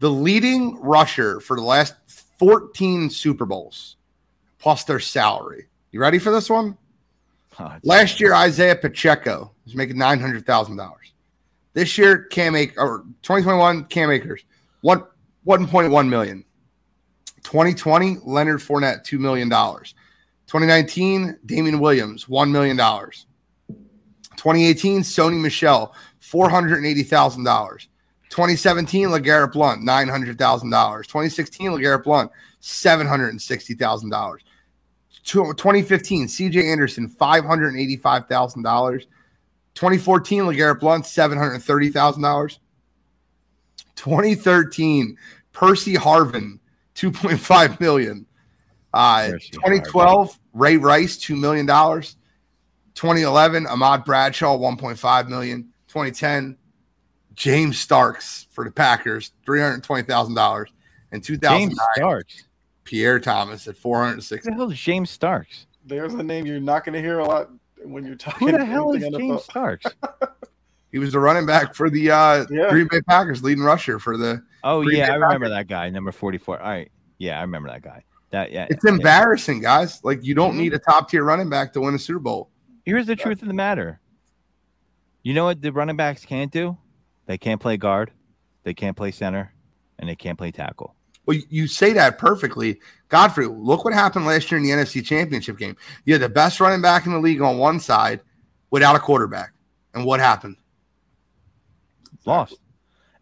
[0.00, 1.94] The leading rusher for the last
[2.38, 3.96] 14 Super Bowls
[4.58, 5.68] plus their salary.
[5.92, 6.76] You ready for this one?
[7.58, 10.92] Oh, last year, Isaiah Pacheco was making $900,000.
[11.74, 14.44] This year, Cam Akers, or 2021, Cam Akers,
[14.80, 15.04] one
[15.46, 16.44] 1.1 million.
[17.42, 19.48] 2020, Leonard Fournette, $2 million.
[19.48, 22.78] 2019, Damien Williams, $1 million.
[24.36, 27.86] 2018, Sony Michel, $480,000.
[28.30, 30.36] 2017, LeGarrette Blunt, $900,000.
[30.36, 32.30] 2016, LeGarrette Blunt,
[32.62, 34.38] $760,000.
[35.24, 39.06] 2015, CJ Anderson, $585,000.
[39.74, 42.58] 2014, LeGarrette Blunt, $730,000.
[43.96, 45.16] 2013,
[45.52, 46.58] Percy Harvin,
[46.94, 48.26] 2.5 million.
[48.92, 51.66] Uh, 2012, Ray Rice, $2 million.
[53.00, 55.62] 2011, Ahmad Bradshaw, 1.5 million.
[55.88, 56.54] 2010,
[57.32, 60.66] James Starks for the Packers, $320,000.
[61.10, 62.44] And 2009, James Starks.
[62.84, 64.50] Pierre Thomas at 460.
[64.50, 65.66] Who the hell is James Starks?
[65.86, 67.48] There's a name you're not going to hear a lot
[67.82, 68.48] when you're talking.
[68.48, 69.86] Who the hell is James Starks?
[70.92, 72.68] he was the running back for the uh, yeah.
[72.68, 74.42] Green Bay Packers, leading rusher for the.
[74.62, 75.50] Oh Green yeah, Bay I remember Packers.
[75.56, 76.60] that guy, number forty-four.
[76.60, 78.04] All right, yeah, I remember that guy.
[78.28, 80.04] That yeah, it's embarrassing, guys.
[80.04, 80.60] Like you don't mm-hmm.
[80.60, 82.49] need a top tier running back to win a Super Bowl.
[82.84, 84.00] Here's the truth of the matter.
[85.22, 86.76] You know what the running backs can't do?
[87.26, 88.10] They can't play guard,
[88.64, 89.52] they can't play center,
[89.98, 90.94] and they can't play tackle.
[91.26, 92.80] Well, you say that perfectly.
[93.08, 95.76] Godfrey, look what happened last year in the NFC Championship game.
[96.04, 98.20] You had the best running back in the league on one side
[98.70, 99.52] without a quarterback.
[99.94, 100.56] And what happened?
[102.24, 102.58] Lost.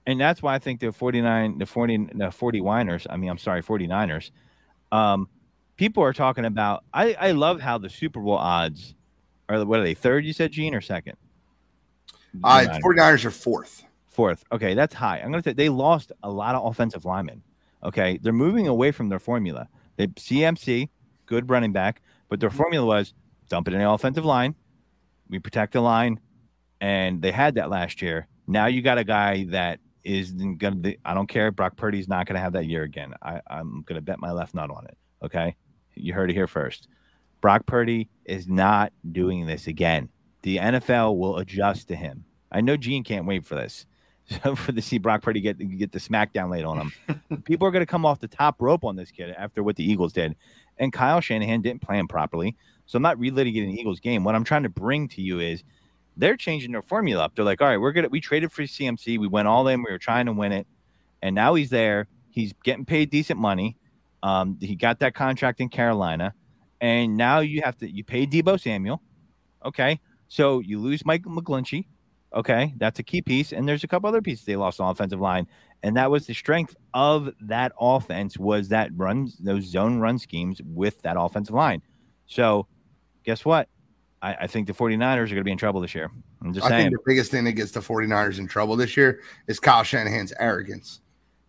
[0.06, 3.38] And that's why I think the 49, the 40, the 40 Winers, I mean, I'm
[3.38, 4.30] sorry, 49ers,
[4.90, 5.28] um,
[5.76, 6.84] people are talking about.
[6.94, 8.94] I, I love how the Super Bowl odds
[9.48, 11.16] are, what are they, third, you said, Gene, or second?
[12.44, 13.84] Uh, 49ers are fourth.
[14.06, 14.44] Fourth.
[14.52, 15.18] Okay, that's high.
[15.18, 17.42] I'm going to say they lost a lot of offensive linemen.
[17.84, 19.68] Okay, they're moving away from their formula.
[19.96, 20.88] They CMC,
[21.26, 23.14] good running back, but their formula was
[23.48, 24.54] dump it in the offensive line.
[25.28, 26.20] We protect the line,
[26.80, 28.26] and they had that last year.
[28.46, 30.96] Now you got a guy that is going to.
[31.04, 31.52] I don't care.
[31.52, 33.14] Brock Purdy's not going to have that year again.
[33.22, 34.96] I, I'm going to bet my left nut on it.
[35.22, 35.54] Okay,
[35.94, 36.88] you heard it here first.
[37.40, 40.08] Brock Purdy is not doing this again.
[40.42, 42.24] The NFL will adjust to him.
[42.50, 43.86] I know Gene can't wait for this.
[44.44, 46.76] So for the see Brock Purdy get get the smackdown laid on
[47.08, 47.42] him.
[47.44, 49.90] People are going to come off the top rope on this kid after what the
[49.90, 50.36] Eagles did,
[50.76, 52.54] and Kyle Shanahan didn't plan properly.
[52.84, 54.24] So I'm not relitigating the Eagles game.
[54.24, 55.64] What I'm trying to bring to you is
[56.18, 57.36] they're changing their formula up.
[57.36, 59.90] They're like, all right, we're gonna we traded for CMC, we went all in, we
[59.90, 60.66] were trying to win it,
[61.22, 62.06] and now he's there.
[62.30, 63.76] He's getting paid decent money.
[64.22, 66.34] Um, he got that contract in Carolina,
[66.80, 69.02] and now you have to you pay Deebo Samuel.
[69.64, 71.86] Okay, so you lose Mike McGlinchey.
[72.34, 75.20] Okay, that's a key piece, and there's a couple other pieces they lost on offensive
[75.20, 75.46] line,
[75.82, 80.60] and that was the strength of that offense was that runs those zone run schemes
[80.64, 81.82] with that offensive line.
[82.26, 82.66] So,
[83.24, 83.68] guess what?
[84.20, 86.10] I, I think the 49ers are going to be in trouble this year.
[86.42, 86.90] I'm just I saying.
[86.90, 90.32] think the biggest thing that gets the 49ers in trouble this year is Kyle Shanahan's
[90.38, 91.00] arrogance.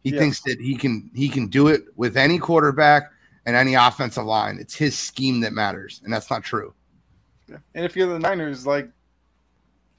[0.04, 0.20] He Yes.
[0.20, 3.12] thinks that he can he can do it with any quarterback
[3.46, 4.58] and any offensive line.
[4.60, 6.74] It's his scheme that matters, and that's not true.
[7.48, 7.58] Yeah.
[7.76, 8.90] And if you're the Niners, like,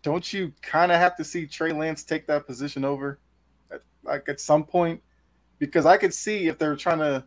[0.03, 3.18] don't you kind of have to see Trey Lance take that position over,
[3.70, 5.03] at, like at some point?
[5.59, 7.24] Because I could see if they're trying to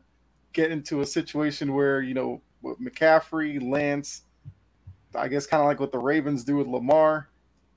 [0.53, 4.23] get into a situation where you know with McCaffrey, Lance,
[5.13, 7.29] I guess kind of like what the Ravens do with Lamar.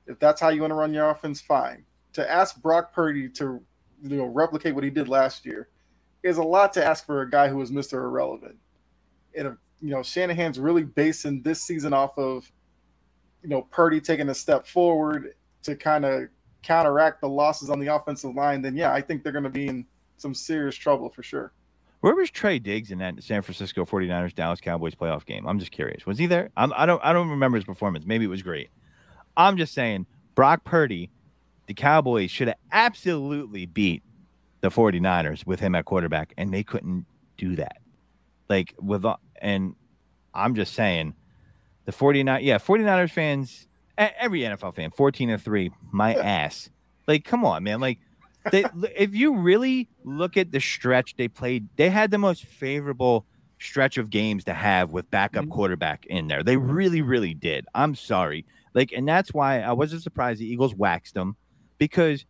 [0.07, 1.85] If that's how you want to run your offense, fine.
[2.13, 3.61] To ask Brock Purdy to
[4.03, 5.69] you know replicate what he did last year
[6.23, 7.95] is a lot to ask for a guy who was Mr.
[7.95, 8.57] Irrelevant.
[9.37, 12.51] And you know Shanahan's really basing this season off of
[13.43, 16.29] you know Purdy taking a step forward to kind of
[16.63, 19.69] counteract the losses on the offensive line, then yeah, I think they're going to be
[19.69, 21.53] in some serious trouble for sure.
[22.01, 25.47] Where was Trey Diggs in that San Francisco 49ers Dallas Cowboys playoff game?
[25.47, 26.07] I'm just curious.
[26.07, 26.51] Was he there?
[26.57, 28.05] I'm, I don't I don't remember his performance.
[28.07, 28.71] Maybe it was great.
[29.37, 31.11] I'm just saying Brock Purdy,
[31.67, 34.03] the Cowboys should have absolutely beat
[34.67, 37.77] the 49ers with him at quarterback and they couldn't do that.
[38.49, 39.05] Like with
[39.41, 39.77] and
[40.35, 41.15] I'm just saying
[41.85, 46.69] the 49 yeah, 49ers fans every NFL fan 14 and 3 my ass.
[47.07, 47.79] Like come on, man.
[47.79, 47.99] Like
[48.51, 48.65] they,
[48.97, 53.25] if you really look at the stretch they played, they had the most favorable
[53.61, 55.51] stretch of games to have with backup Mhm.
[55.51, 56.43] quarterback in there.
[56.43, 57.67] They really, really did.
[57.73, 58.45] I'm sorry.
[58.75, 61.37] Like, and that's why I wasn't surprised the Eagles waxed them
[61.79, 62.27] because,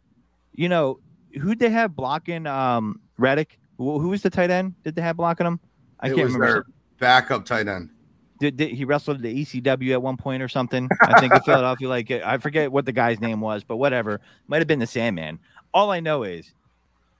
[0.52, 1.00] you know,
[1.38, 3.58] who'd they have blocking um Reddick?
[3.78, 4.74] Who, who was the tight end?
[4.82, 5.60] Did they have blocking him?
[6.00, 6.66] I it can't was remember.
[6.98, 7.90] backup tight end.
[8.38, 10.88] Did, did he wrestled the ECW at one point or something?
[11.02, 11.88] I think in Philadelphia.
[11.88, 14.20] Like I forget what the guy's name was, but whatever.
[14.46, 15.38] Might have been the Sandman.
[15.72, 16.52] All I know is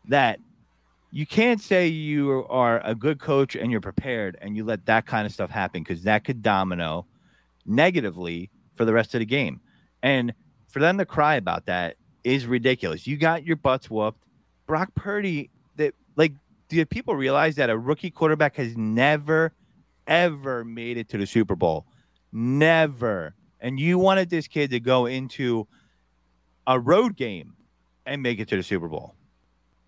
[0.09, 0.39] that
[1.11, 5.07] you can't say you are a good coach and you're prepared and you let that
[5.07, 7.07] kind of stuff happen because that could domino
[7.65, 9.61] negatively for the rest of the game.
[10.03, 10.35] And
[10.69, 13.07] for them to cry about that is ridiculous.
[13.07, 14.21] You got your butts whooped.
[14.67, 16.33] Brock Purdy, that like,
[16.69, 19.53] do people realize that a rookie quarterback has never,
[20.09, 21.87] ever made it to the Super Bowl?
[22.33, 23.35] Never.
[23.61, 25.69] And you wanted this kid to go into
[26.67, 27.55] a road game
[28.07, 29.15] and make it to the Super Bowl.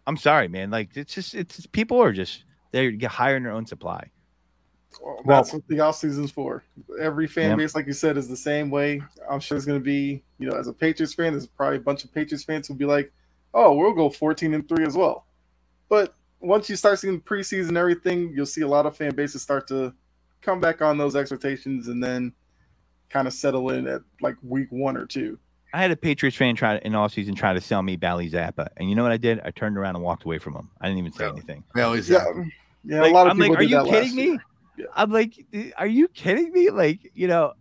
[0.07, 0.71] I'm sorry, man.
[0.71, 4.09] Like it's just it's just, people are just they're hiring their own supply.
[5.03, 6.63] Well, Well- that's what the off season's for.
[7.01, 7.59] Every fan Yep.
[7.59, 9.03] base, like you said, is the same way.
[9.29, 11.81] I'm sure it's going to be, you know, as a Patriots fan, there's probably a
[11.81, 13.13] bunch of Patriots fans who'll be like,
[13.55, 15.27] "Oh, we'll go 14 and three as well."
[15.89, 19.43] But once you start seeing preseason and everything, you'll see a lot of fan bases
[19.43, 19.93] start to
[20.41, 22.33] come back on those expectations and then
[23.11, 25.39] kind of settle in at like week one or two.
[25.75, 28.31] I had a Patriots fan try to, in all season try to sell me Bailey
[28.31, 29.41] Zappe, and you know what I did?
[29.45, 30.71] I turned around and walked away from him.
[30.81, 31.37] I didn't even say Really?
[31.39, 31.65] anything.
[31.75, 32.25] Bailey Yeah,
[32.85, 33.01] yeah.
[33.03, 34.39] Like, a lot of I'm people like, are you kidding me?
[34.79, 34.87] Yeah.
[34.95, 35.35] I'm like,
[35.77, 36.71] are you kidding me?
[36.71, 37.53] Like, you know,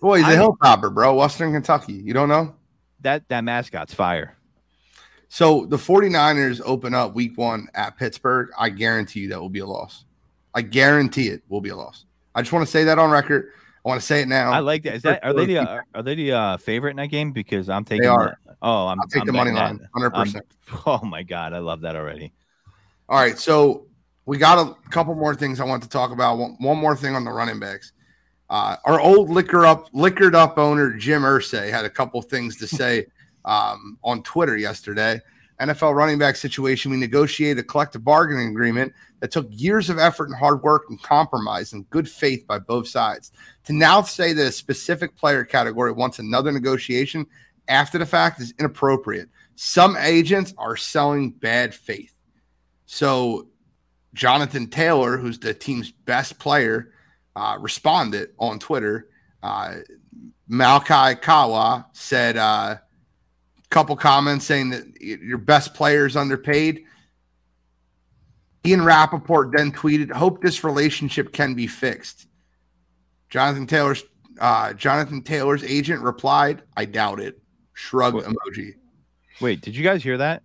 [0.00, 1.14] Boy, he's a I- hilltopper, bro.
[1.14, 1.92] Western Kentucky.
[1.94, 2.54] You don't know?
[3.02, 4.36] that that mascot's fire.
[5.28, 8.50] So the 49ers open up week one at Pittsburgh.
[8.58, 10.04] I guarantee you that will be a loss.
[10.54, 12.04] I guarantee it will be a loss.
[12.34, 13.52] I just want to say that on record.
[13.84, 14.52] I want to say it now.
[14.52, 14.94] I like that.
[14.96, 17.32] Is that are they the uh, are they the uh, favorite in that game?
[17.32, 18.02] Because I'm taking.
[18.02, 18.36] They are.
[18.44, 19.00] the- oh, I'm.
[19.00, 20.42] I'll take I'm the money line, 100%.
[20.86, 22.32] Oh my god, I love that already.
[23.08, 23.86] All right, so
[24.26, 26.38] we got a couple more things I want to talk about.
[26.38, 27.92] One, one more thing on the running backs.
[28.50, 32.66] Uh, our old liquor up, liquored up owner Jim Irsay had a couple things to
[32.66, 33.06] say
[33.44, 35.20] um, on Twitter yesterday.
[35.60, 36.90] NFL running back situation.
[36.90, 41.00] We negotiated a collective bargaining agreement that took years of effort and hard work and
[41.02, 43.30] compromise and good faith by both sides.
[43.64, 47.26] To now say that a specific player category wants another negotiation
[47.68, 49.28] after the fact is inappropriate.
[49.54, 52.14] Some agents are selling bad faith.
[52.86, 53.48] So
[54.14, 56.92] Jonathan Taylor, who's the team's best player,
[57.36, 59.08] uh, responded on Twitter.
[59.42, 59.76] Uh,
[60.48, 62.76] Malachi Kawa said a uh,
[63.70, 66.84] couple comments saying that your best player is underpaid.
[68.66, 72.26] Ian Rapoport then tweeted, "Hope this relationship can be fixed."
[73.30, 74.04] Jonathan Taylor's
[74.40, 77.40] uh, Jonathan Taylor's agent replied, "I doubt it."
[77.72, 78.26] Shrug What?
[78.26, 78.74] emoji.
[79.40, 80.42] Wait, did you guys hear that?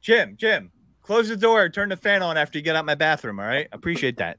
[0.00, 0.70] Jim, Jim,
[1.10, 1.68] close the door.
[1.68, 3.40] Turn the fan on after you get out my bathroom.
[3.40, 4.36] All right, appreciate that.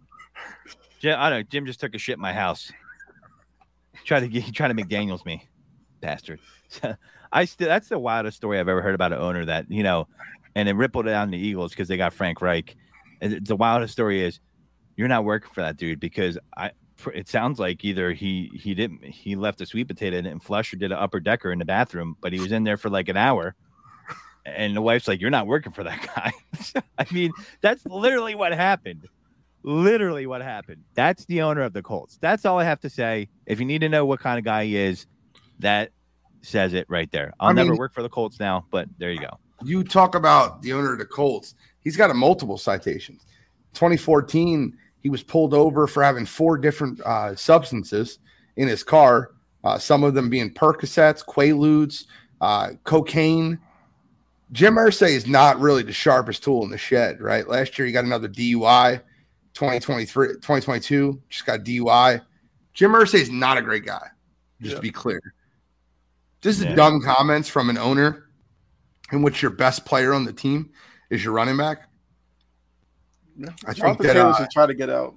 [1.00, 1.40] Jim, I don't.
[1.40, 2.72] know, Jim just took a shit in my house.
[4.06, 4.54] Try to get.
[4.54, 5.50] Tried to make Daniels me.
[6.00, 6.40] bastard.
[7.34, 10.08] I still that's the wildest story I've ever heard about an owner that you know,
[10.56, 12.78] and it rippled down the Eagles because they got Frank Reich.
[13.20, 14.40] And the wildest story is
[14.96, 16.72] you're not working for that dude because I.
[17.16, 20.78] It sounds like either he he didn't he left a sweet potato and flush or
[20.78, 23.18] did an upper decker in the bathroom, but he was in there for like an
[23.18, 23.56] hour,
[24.45, 26.34] and the wife's like, "You're not working for that guy."
[26.97, 29.08] I mean, that's literally what happened.
[29.63, 30.84] Literally what happened.
[30.95, 32.17] That's the owner of the Colts.
[32.19, 33.30] That's all I have to say.
[33.45, 35.06] If you need to know what kind of guy he is,
[35.60, 35.91] that
[36.41, 37.34] says it right there.
[37.39, 39.38] I'll I never work for the Colts now, but there you go.
[39.63, 41.56] You talk about the owner of the Colts.
[41.82, 43.25] He's got a multiple citations.
[43.73, 48.19] 2014, he was pulled over for having four different uh, substances
[48.56, 49.32] in his car.
[49.63, 52.06] Uh, some of them being Percocets, Quaaludes,
[52.41, 53.60] uh, cocaine.
[54.52, 57.48] Jim Irsay is not really the sharpest tool in the shed, right?
[57.48, 59.02] Last year he got another DUI.
[59.54, 62.22] 2023, 2022 just got DUI.
[62.74, 64.08] Jim Irsay is not a great guy,
[64.62, 64.76] just yeah.
[64.76, 65.22] to be clear.
[66.42, 66.74] Just yeah.
[66.74, 68.30] dumb comments from an owner
[69.12, 70.72] in which your best player on the team
[71.10, 71.90] is your running back.
[73.38, 73.50] Yeah.
[73.66, 75.16] I think that Taylor uh, should try to get out.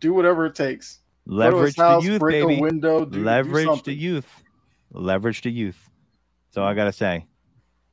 [0.00, 0.98] Do whatever it takes.
[1.26, 2.60] Leverage house, the youth, baby.
[2.60, 4.42] window, do, Leverage do the youth.
[4.92, 5.78] Leverage the youth.
[6.50, 7.26] So I gotta say,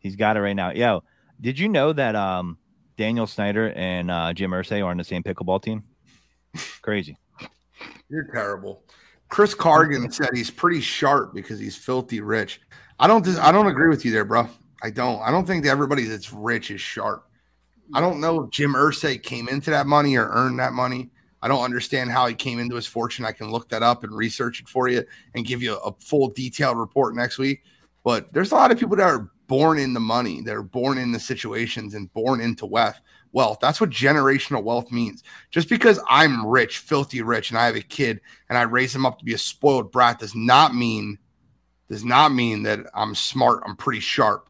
[0.08, 0.72] he's got it right now.
[0.72, 1.04] Yo,
[1.42, 2.58] did you know that um
[2.98, 5.84] Daniel Snyder and uh, Jim Irsay are on the same pickleball team?
[6.82, 7.18] Crazy.
[8.10, 8.84] You're terrible.
[9.30, 12.62] Chris Cargan said he's pretty sharp because he's filthy rich.
[13.00, 13.28] I don't.
[13.40, 14.48] I don't agree with you there, bro.
[14.82, 15.22] I don't.
[15.22, 17.26] I don't think that everybody that's rich is sharp.
[17.94, 21.10] I don't know if Jim Irsay came into that money or earned that money.
[21.42, 23.24] I don't understand how he came into his fortune.
[23.24, 25.04] I can look that up and research it for you
[25.36, 27.64] and give you a full detailed report next week.
[28.04, 31.12] But there's a lot of people that are born in the money, they're born in
[31.12, 33.00] the situations and born into wealth.
[33.34, 33.60] Wealth.
[33.62, 35.22] That's what generational wealth means.
[35.52, 39.06] Just because I'm rich, filthy rich, and I have a kid and I raise him
[39.06, 41.20] up to be a spoiled brat does not mean
[41.90, 43.64] does not mean that I'm smart.
[43.66, 44.50] I'm pretty sharp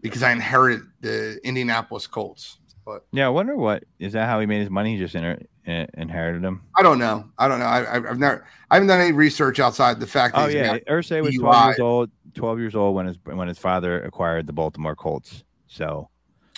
[0.00, 2.58] because I inherited the Indianapolis Colts.
[2.84, 4.94] But yeah, I wonder what is that how he made his money?
[4.94, 6.62] He just inher- inherited them.
[6.76, 7.24] I don't know.
[7.38, 7.66] I don't know.
[7.66, 8.46] I, have never.
[8.70, 10.34] I haven't done any research outside the fact.
[10.34, 12.10] That oh yeah, Irsay was twelve years old.
[12.34, 15.44] Twelve years old when his when his father acquired the Baltimore Colts.
[15.66, 16.08] So.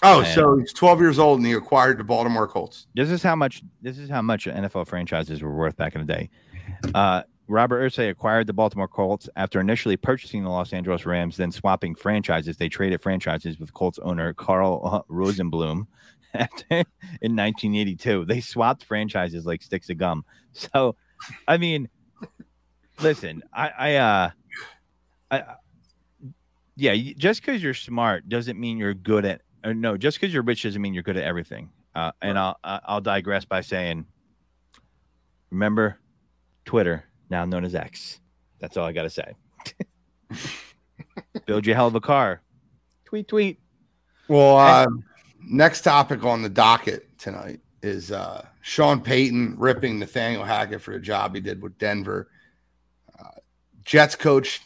[0.03, 2.87] Oh, so he's 12 years old and he acquired the Baltimore Colts.
[2.95, 6.13] This is how much this is how much NFL franchises were worth back in the
[6.13, 6.29] day.
[6.95, 11.53] Uh, Robert Irsay acquired the Baltimore Colts after initially purchasing the Los Angeles Rams, then
[11.53, 12.57] swapping franchises.
[12.57, 15.87] They traded franchises with Colts owner Carroll Rosenbloom
[16.35, 18.25] after, in 1982.
[18.25, 20.25] They swapped franchises like sticks of gum.
[20.53, 20.97] So,
[21.47, 21.89] I mean,
[23.01, 24.31] listen, I, I, uh,
[25.31, 25.45] I,
[26.77, 29.43] yeah, just because you're smart doesn't mean you're good at.
[29.65, 31.71] Or no, just because you're rich doesn't mean you're good at everything.
[31.95, 34.07] Uh, and I'll I'll digress by saying,
[35.51, 35.99] remember,
[36.67, 38.21] Twitter now known as X.
[38.61, 39.35] That's all I got to say.
[41.47, 42.43] Build you a hell of a car.
[43.07, 43.61] Tweet, tweet.
[44.29, 44.87] Well, uh,
[45.49, 51.01] next topic on the docket tonight is uh, Sean Payton ripping Nathaniel Hackett for the
[51.01, 52.29] job he did with Denver.
[53.19, 53.31] Uh,
[53.85, 54.61] Jets coach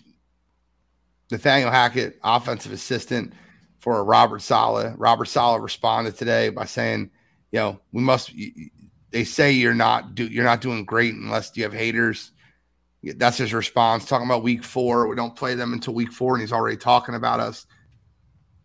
[1.31, 3.33] Nathaniel Hackett, offensive assistant
[3.79, 4.95] for Robert Saleh.
[4.97, 7.11] Robert Saleh responded today by saying,
[7.53, 8.33] "You know, we must."
[9.11, 12.33] They say you're not do you're not doing great unless you have haters.
[13.03, 14.05] That's his response.
[14.05, 15.09] Talking about week four.
[15.09, 17.67] We don't play them until week four, and he's already talking about us.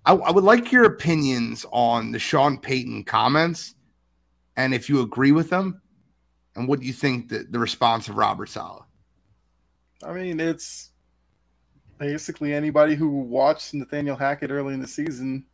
[0.05, 3.75] I, I would like your opinions on the Sean Payton comments
[4.55, 5.81] and if you agree with them
[6.55, 8.85] and what do you think that the response of Robert Saleh?
[10.03, 10.91] I mean, it's
[11.97, 15.45] basically anybody who watched Nathaniel Hackett early in the season.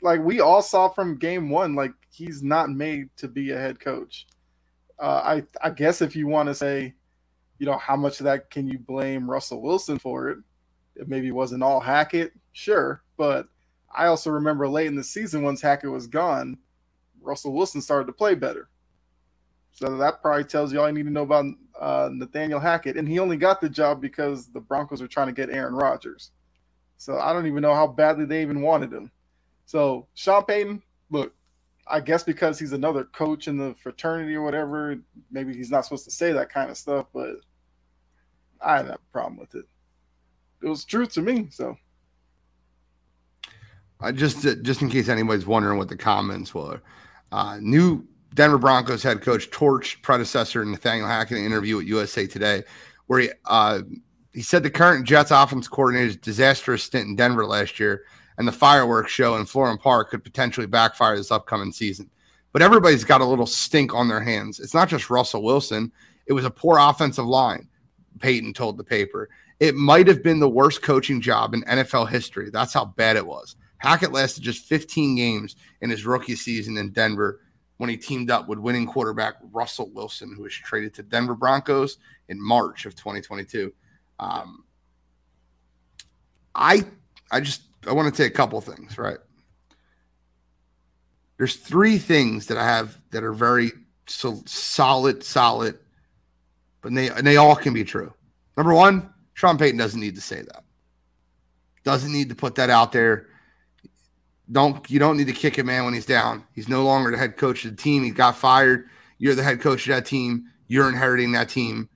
[0.00, 3.78] Like we all saw from game one, like he's not made to be a head
[3.78, 4.26] coach.
[4.98, 6.94] Uh, I I guess if you want to say
[7.62, 10.38] you know, how much of that can you blame Russell Wilson for it?
[10.96, 13.46] It maybe wasn't all Hackett, sure, but
[13.94, 16.58] I also remember late in the season once Hackett was gone,
[17.20, 18.68] Russell Wilson started to play better.
[19.70, 21.44] So that probably tells you all you need to know about
[21.82, 25.32] uh, Nathaniel Hackett, and he only got the job because the Broncos were trying to
[25.32, 26.30] get Aaron Rodgers.
[26.96, 29.10] So I don't even know how badly they even wanted him.
[29.66, 31.34] So Sean Payton, look,
[31.88, 34.96] I guess because he's another coach in the fraternity or whatever,
[35.32, 37.38] maybe he's not supposed to say that kind of stuff, but
[38.60, 39.64] I have a problem with it.
[40.62, 41.48] It was true to me.
[41.50, 41.76] So,
[43.98, 46.80] I just just in case anybody's wondering what the comments were,
[47.32, 52.26] uh, new Denver Broncos head coach torched predecessor Nathaniel Hackett in an interview with USA
[52.26, 52.62] Today,
[53.06, 53.82] where he uh,
[54.32, 58.04] he said the current Jets offense coordinator's disastrous stint in Denver last year
[58.38, 62.10] and the fireworks show in Florham Park could potentially backfire this upcoming season.
[62.52, 64.60] But everybody's got a little stink on their hands.
[64.60, 65.92] It's not just Russell Wilson.
[66.26, 67.68] It was a poor offensive line
[68.18, 69.28] Payton told the paper.
[69.60, 72.50] It might have been the worst coaching job in NFL history.
[72.50, 73.56] That's how bad it was.
[73.78, 77.40] Hackett lasted just 15 games in his rookie season in Denver
[77.82, 81.98] when he teamed up with winning quarterback Russell Wilson, who was traded to Denver Broncos
[82.28, 83.72] in March of 2022.
[84.20, 84.62] Um,
[86.54, 86.84] I
[87.32, 89.16] I just I want to say a couple things, right?
[91.38, 93.72] There's three things that I have that are very
[94.06, 95.76] so solid, solid,
[96.82, 98.14] but they and they all can be true.
[98.56, 100.62] Number one, Sean Payton doesn't need to say that.
[101.82, 103.26] Doesn't need to put that out there.
[104.50, 106.44] Don't you don't need to kick a man when he's down.
[106.52, 108.02] He's no longer the head coach of the team.
[108.02, 108.88] He got fired.
[109.18, 110.46] You're the head coach of that team.
[110.66, 111.88] You're inheriting that team.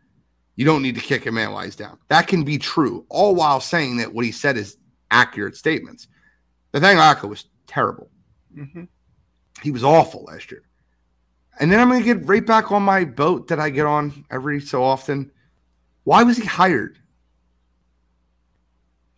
[0.55, 1.99] You don't need to kick a man while he's down.
[2.09, 4.77] That can be true, all while saying that what he said is
[5.11, 6.09] accurate statements.
[6.73, 8.11] The thing Rocco was terrible.
[8.57, 8.85] Mm-hmm.
[9.63, 10.63] He was awful last year.
[11.59, 14.25] And then I'm going to get right back on my boat that I get on
[14.31, 15.31] every so often.
[16.05, 16.99] Why was he hired?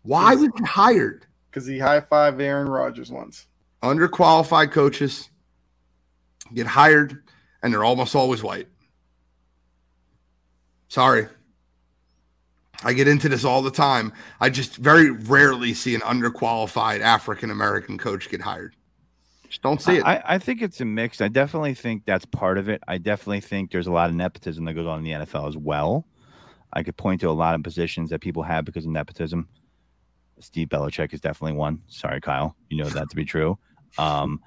[0.03, 1.27] Why was he hired?
[1.51, 3.47] Because he high five Aaron Rodgers once.
[3.83, 5.31] Underqualified coaches
[6.55, 7.23] get hired,
[7.63, 8.69] and they're almost always white.
[10.89, 11.27] Sorry.
[12.85, 14.13] I get into this all the time.
[14.41, 18.77] I just very rarely see an underqualified African American coach get hired.
[19.49, 20.05] Just don't see it.
[20.05, 21.21] I, I, think it's a mix.
[21.21, 22.83] I definitely think that's part of it.
[22.87, 25.57] I definitely think there's a lot of nepotism that goes on in the NFL as
[25.57, 26.07] well.
[26.73, 29.49] I could point to a lot of positions that people have because of nepotism.
[30.41, 31.83] Steve Belichick is definitely one.
[31.89, 32.57] Sorry, Kyle.
[32.69, 33.59] You know that to be true.
[33.97, 34.41] Um,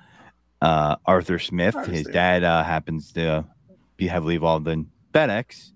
[0.62, 3.46] uh, Arthur Smith, his dad uh, happens to
[3.98, 5.72] be heavily involved in FedEx,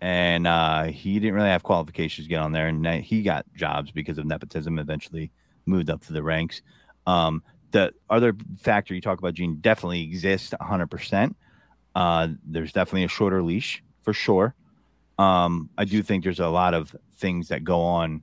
[0.00, 3.90] and uh, he didn't really have qualifications to get on there, and he got jobs
[3.90, 4.78] because of nepotism.
[4.78, 5.32] Eventually,
[5.66, 6.62] moved up to the ranks.
[7.06, 11.34] Um, the other factor you talk about, Gene, definitely exists 100%.
[11.94, 14.54] Uh, there's definitely a shorter leash for sure.
[15.18, 18.22] Um, I do think there's a lot of things that go on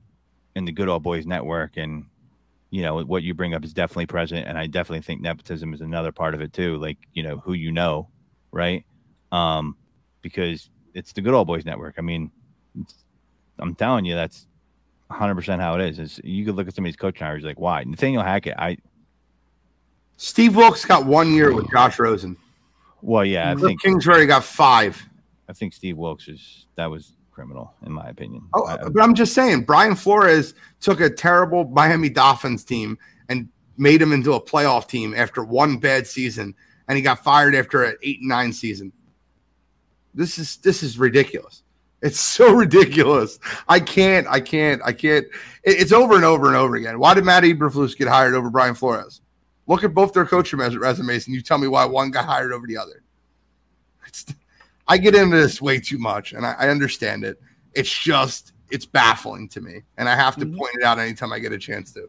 [0.58, 2.04] in the good old boys network, and
[2.70, 4.46] you know what you bring up is definitely present.
[4.46, 6.76] And I definitely think nepotism is another part of it too.
[6.76, 8.08] Like you know who you know,
[8.52, 8.84] right?
[9.32, 9.76] Um,
[10.20, 11.94] because it's the good old boys network.
[11.96, 12.30] I mean,
[13.58, 14.46] I'm telling you, that's
[15.06, 15.98] 100 percent how it is.
[15.98, 18.54] Is you could look at some of these coaching hires like why Nathaniel Hackett.
[18.58, 18.76] I
[20.18, 22.36] Steve Wilks got one year with Josh Rosen.
[23.00, 25.00] Well, yeah, I the think Kingsbury got five.
[25.48, 28.48] I think Steve Wilks is that was criminal in my opinion.
[28.52, 33.48] Oh, I, but I'm just saying, Brian Flores took a terrible Miami Dolphins team and
[33.76, 36.52] made him into a playoff team after one bad season,
[36.88, 38.92] and he got fired after an eight and nine season.
[40.14, 41.62] This is this is ridiculous.
[42.02, 43.38] It's so ridiculous.
[43.68, 44.26] I can't.
[44.26, 44.82] I can't.
[44.84, 45.24] I can't.
[45.62, 46.98] it's over and over and over again.
[46.98, 49.20] Why did Matt Eberflus get hired over Brian Flores?
[49.68, 52.66] Look at both their coaching resumes, and you tell me why one got hired over
[52.66, 53.04] the other.
[54.08, 54.26] It's,
[54.88, 57.40] I get into this way too much, and I, I understand it.
[57.74, 60.56] It's just it's baffling to me, and I have to mm-hmm.
[60.56, 62.08] point it out anytime I get a chance to.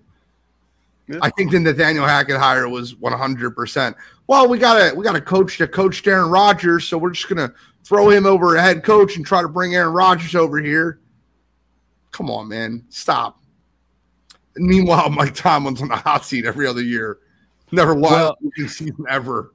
[1.07, 1.19] Good.
[1.21, 3.51] I think the Nathaniel Hackett hire was 100.
[3.51, 3.95] percent
[4.27, 7.27] Well, we got to we got to coach to coach Aaron Rodgers, so we're just
[7.27, 7.53] gonna
[7.83, 10.99] throw him over a head coach and try to bring Aaron Rodgers over here.
[12.11, 13.41] Come on, man, stop.
[14.55, 17.19] And meanwhile, Mike Tomlin's on the hot seat every other year.
[17.71, 19.51] Never won well, season ever.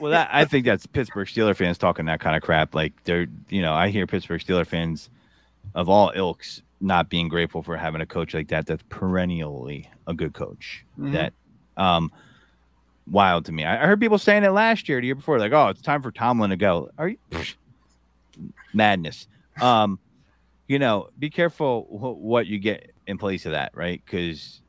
[0.00, 2.74] Well, that, I think that's Pittsburgh Steeler fans talking that kind of crap.
[2.74, 5.10] Like they're, you know, I hear Pittsburgh Steeler fans
[5.74, 8.66] of all ilks not being grateful for having a coach like that.
[8.66, 10.84] That's perennially a good coach.
[10.98, 11.12] Mm-hmm.
[11.12, 11.32] That,
[11.76, 12.12] um,
[13.10, 13.64] wild to me.
[13.64, 16.02] I, I heard people saying it last year, the year before, like, "Oh, it's time
[16.02, 17.54] for Tomlin to go." Are you psh,
[18.72, 19.26] madness?
[19.60, 19.98] Um,
[20.66, 24.00] you know, be careful wh- what you get in place of that, right?
[24.04, 24.60] Because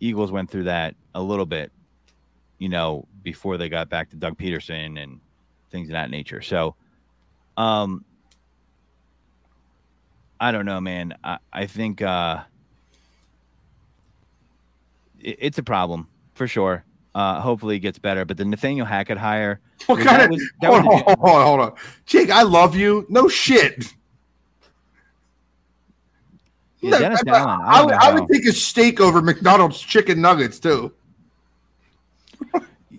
[0.00, 1.72] Eagles went through that a little bit
[2.58, 5.18] you know, before they got back to Doug Pederson and
[5.72, 6.40] things of that nature.
[6.40, 6.76] So,
[7.56, 8.04] um,
[10.38, 11.12] I don't know, man.
[11.24, 12.44] I, I think uh,
[15.18, 16.84] it, it's a problem for sure.
[17.16, 18.24] Uh, hopefully it gets better.
[18.24, 19.60] But the Nathaniel Hackett hire.
[19.86, 20.30] What kind of?
[20.30, 21.72] Was, hold, on, hold on, hold on,
[22.06, 22.30] Jake.
[22.30, 23.06] I love you.
[23.08, 23.92] No shit.
[26.80, 30.60] Yeah, Dennis I, I, I, would, I would take a steak over McDonald's chicken nuggets
[30.60, 30.94] too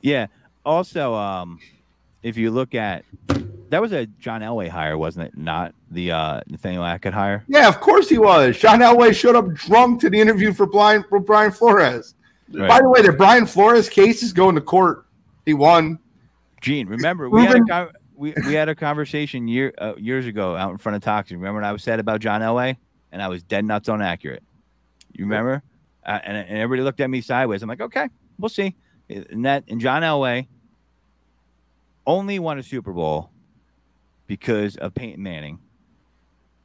[0.07, 0.27] yeah.
[0.65, 1.59] Also, um,
[2.23, 3.03] if you look at
[3.69, 5.37] that was a John Elway hire, wasn't it?
[5.37, 7.43] Not the uh, Nathaniel Hackett hire.
[7.47, 8.57] Yeah, of course he was.
[8.57, 12.15] John Elway showed up drunk to the interview for Brian for Brian Flores.
[12.53, 12.69] Right.
[12.69, 15.05] By the way, the Brian Flores case is going to court.
[15.45, 15.99] He won.
[16.61, 20.71] Gene, remember we had a we, we had a conversation year uh, years ago out
[20.71, 21.35] in front of Toxic.
[21.35, 22.77] Remember what I was said about John Elway,
[23.11, 24.43] and I was dead nuts on accurate.
[25.13, 25.61] You remember?
[26.05, 27.61] Uh, and, and everybody looked at me sideways.
[27.61, 28.07] I'm like, okay,
[28.39, 28.75] we'll see
[29.09, 30.47] and that and John Elway
[32.05, 33.29] only won a Super Bowl
[34.27, 35.59] because of Peyton Manning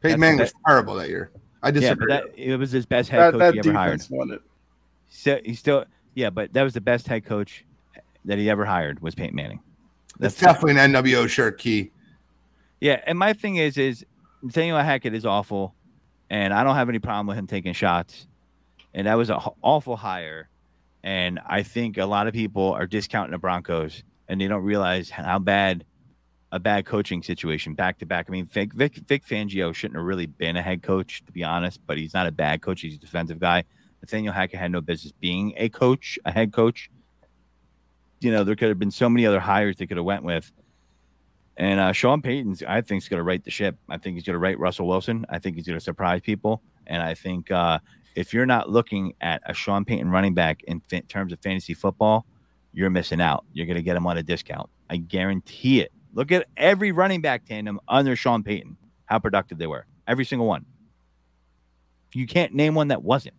[0.01, 1.31] Peyton That's Manning was terrible that year.
[1.63, 2.07] I Yeah, disagree.
[2.09, 4.03] but that, it was his best head That, coach that he ever hired.
[4.11, 4.41] won it.
[5.11, 5.85] So he still,
[6.15, 7.65] yeah, but that was the best head coach
[8.25, 9.61] that he ever hired was Peyton Manning.
[10.19, 11.91] That's definitely an NWO shirt key.
[12.81, 14.05] Yeah, and my thing is, is
[14.43, 15.75] Nathaniel Hackett is awful,
[16.31, 18.27] and I don't have any problem with him taking shots.
[18.95, 20.49] And that was an awful hire,
[21.03, 25.11] and I think a lot of people are discounting the Broncos, and they don't realize
[25.11, 25.85] how bad
[26.53, 28.27] a bad coaching situation back to back.
[28.29, 31.43] I mean, Vic, Vic, Vic Fangio shouldn't have really been a head coach, to be
[31.43, 32.83] honest, but he's not a bad coach.
[32.83, 33.65] He's a defensive guy.
[34.03, 36.91] Nathaniel Hackett had no business being a coach, a head coach.
[38.21, 40.53] You know, there could have been so many other hires they could have went with.
[41.57, 43.77] And uh, Sean Payton's, I think, is going to right the ship.
[43.89, 45.25] I think he's going to right Russell Wilson.
[45.29, 46.63] I think he's going to surprise people.
[46.87, 47.79] And I think uh,
[48.15, 52.27] if you're not looking at a Sean Payton running back in terms of fantasy football,
[52.73, 53.45] you're missing out.
[53.53, 54.69] You're going to get him on a discount.
[54.91, 55.93] I guarantee it.
[56.15, 59.87] Look at every running back tandem under Sean Payton, how productive they were.
[60.07, 60.67] Every single one.
[62.13, 63.35] You can't name one that wasn't.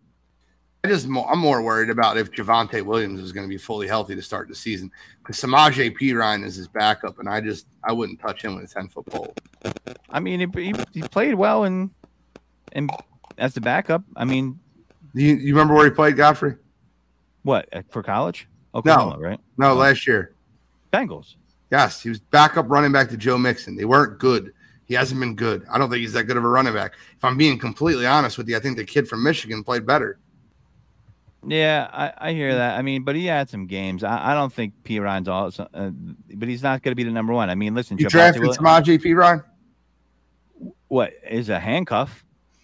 [0.84, 4.15] I just I'm more worried about if Javonte Williams is going to be fully healthy
[4.15, 8.19] to start the season because Samaje Perine is his backup, and I just I wouldn't
[8.19, 9.34] touch him with a ten foot pole.
[10.09, 11.89] I mean, he, he, he played well and
[12.74, 12.91] and
[13.38, 14.04] as the backup.
[14.16, 14.60] I mean,
[15.14, 16.56] you, you remember where he played, Godfrey?
[17.44, 18.48] what for college?
[18.74, 19.40] Oklahoma, right?
[19.58, 20.34] No, last year.
[20.92, 21.36] Bengals.
[21.72, 23.76] Yes, he was backup running back to Joe Mixon.
[23.76, 24.54] They weren't good.
[24.86, 25.66] He hasn't been good.
[25.72, 26.94] I don't think he's that good of a running back.
[27.16, 30.20] If I'm being completely honest with you, I think the kid from Michigan played better.
[31.46, 32.78] Yeah, I, I hear that.
[32.78, 34.04] I mean, but he had some games.
[34.04, 35.90] I, I don't think Perine's all, uh,
[36.36, 37.50] but he's not going to be the number one.
[37.50, 39.44] I mean, listen, You Javonte drafted Samaje Perine?
[40.88, 42.24] what is a handcuff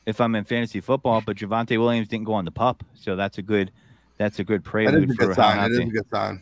[0.10, 3.38] if I'm in fantasy football, but Javonte Williams didn't go on the pup, so that's
[3.38, 3.72] a good
[4.18, 5.58] that's a good prelude a for good sign.
[5.58, 6.42] That is a good sign.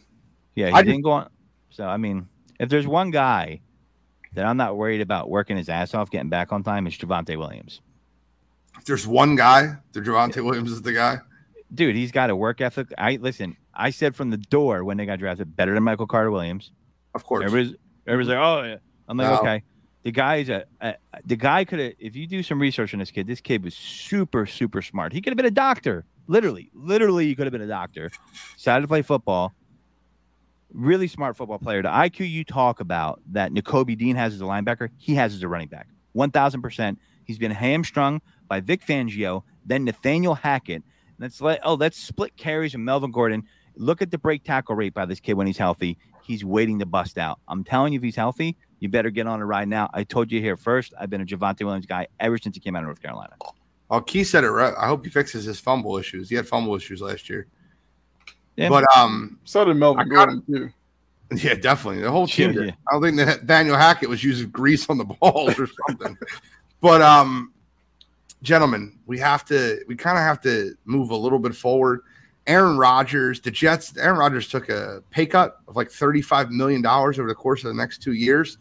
[0.56, 1.30] Yeah, he I didn't go on.
[1.70, 2.28] So I mean,
[2.60, 3.62] if there's one guy
[4.34, 7.38] that I'm not worried about working his ass off getting back on time, it's Javonte
[7.38, 7.82] Williams.
[8.78, 11.20] If there's one guy, the Javonte Williams is the guy.
[11.74, 12.88] Dude, he's got a work ethic.
[12.98, 13.58] I listen.
[13.74, 16.72] I said from the door when they got drafted, better than Michael Carter Williams.
[17.14, 17.46] Of course.
[17.46, 18.78] Everybody's, everybody's like, oh, yeah.
[19.08, 19.40] I'm like, No.
[19.40, 19.64] okay.
[20.08, 20.96] The guy's a, a
[21.26, 23.76] the guy could have, if you do some research on this kid, this kid was
[23.76, 25.12] super, super smart.
[25.12, 28.10] He could have been a doctor, literally, literally, he could have been a doctor.
[28.56, 29.54] Decided to play football.
[30.72, 31.82] Really smart football player.
[31.82, 35.44] The IQ you talk about that Nakobe Dean has as a linebacker, he has as
[35.44, 35.90] a running back.
[36.16, 36.96] 1000%.
[37.26, 40.84] He's been hamstrung by Vic Fangio, then Nathaniel Hackett.
[41.20, 43.44] Let's let, oh, let's split carries and Melvin Gordon.
[43.76, 45.98] Look at the break tackle rate by this kid when he's healthy.
[46.24, 47.42] He's waiting to bust out.
[47.50, 49.90] I'm telling you, if he's healthy, you better get on a ride now.
[49.94, 50.94] I told you here first.
[51.00, 53.34] I've been a Javonte Williams guy ever since he came out of North Carolina.
[53.90, 54.74] Well, Key said it right.
[54.78, 56.30] I hope he fixes his fumble issues.
[56.30, 57.48] He had fumble issues last year.
[58.56, 58.70] Yeah.
[58.70, 60.70] But um, So did Melvin Gordon too.
[61.36, 62.54] yeah, definitely the whole team.
[62.54, 62.72] Yeah, yeah.
[62.90, 66.18] I don't think that Daniel Hackett was using grease on the balls or something.
[66.82, 67.54] but um,
[68.42, 69.80] gentlemen, we have to.
[69.88, 72.02] We kind of have to move a little bit forward.
[72.46, 73.96] Aaron Rodgers, the Jets.
[73.98, 77.68] Aaron Rodgers took a pay cut of like thirty-five million dollars over the course of
[77.68, 78.58] the next two years,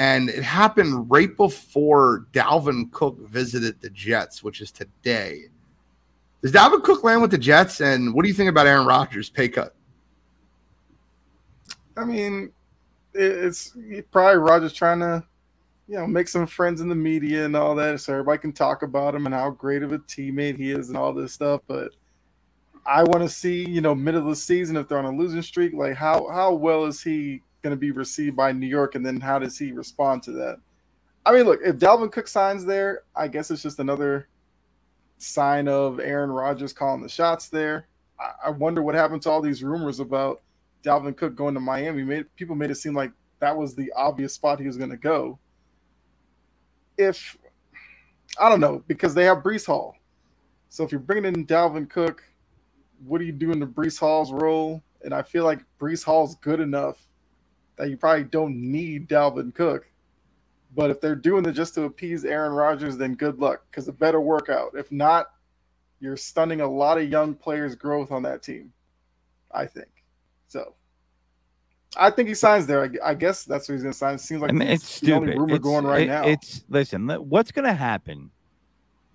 [0.00, 5.42] and it happened right before Dalvin Cook visited the Jets, which is today.
[6.40, 7.82] Does Dalvin Cook land with the Jets?
[7.82, 9.76] And what do you think about Aaron Rodgers' pay cut?
[11.98, 12.50] I mean,
[13.12, 13.76] it's
[14.10, 15.22] probably Rodgers trying to,
[15.86, 18.82] you know, make some friends in the media and all that, so everybody can talk
[18.82, 21.60] about him and how great of a teammate he is and all this stuff.
[21.66, 21.90] But
[22.86, 25.42] I want to see, you know, middle of the season if they're on a losing
[25.42, 29.04] streak, like how how well is he going to be received by New York, and
[29.04, 30.58] then how does he respond to that?
[31.24, 34.28] I mean, look, if Dalvin Cook signs there, I guess it's just another
[35.18, 37.86] sign of Aaron Rodgers calling the shots there.
[38.18, 40.40] I, I wonder what happened to all these rumors about
[40.82, 42.02] Dalvin Cook going to Miami.
[42.02, 44.96] Made people made it seem like that was the obvious spot he was going to
[44.96, 45.38] go.
[46.96, 47.36] If
[48.38, 49.96] I don't know because they have Breece Hall,
[50.68, 52.22] so if you're bringing in Dalvin Cook,
[53.04, 54.82] what do you do in the Breece Hall's role?
[55.02, 57.06] And I feel like Breece Hall's good enough
[57.80, 59.86] that you probably don't need Dalvin Cook.
[60.76, 63.92] But if they're doing it just to appease Aaron Rodgers, then good luck because a
[63.92, 64.72] better workout.
[64.76, 65.30] If not,
[65.98, 68.72] you're stunning a lot of young players' growth on that team.
[69.50, 69.88] I think
[70.46, 70.74] so.
[71.96, 72.84] I think he signs there.
[72.84, 74.14] I, I guess that's what he's going to sign.
[74.14, 75.16] It seems like I mean, it's it's the stupid.
[75.22, 76.24] only rumor It's- going right it- now.
[76.26, 77.08] It's listen.
[77.08, 78.30] What's going to happen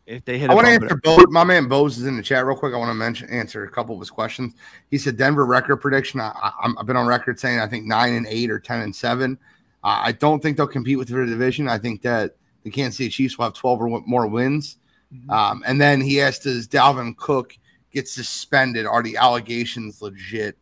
[0.05, 0.49] if they hit?
[0.49, 1.27] I want to answer.
[1.29, 2.73] My man Bose is in the chat real quick.
[2.73, 4.53] I want to mention answer a couple of his questions.
[4.91, 6.19] He said Denver record prediction.
[6.19, 9.37] I, I've been on record saying I think nine and eight or ten and seven.
[9.83, 11.67] Uh, I don't think they'll compete with the division.
[11.67, 14.77] I think that the Kansas City Chiefs will have twelve or more wins.
[15.13, 15.29] Mhm.
[15.29, 17.57] Um, and then he asked, "Does Dalvin Cook
[17.91, 18.85] get suspended?
[18.85, 20.57] Are the allegations legit?"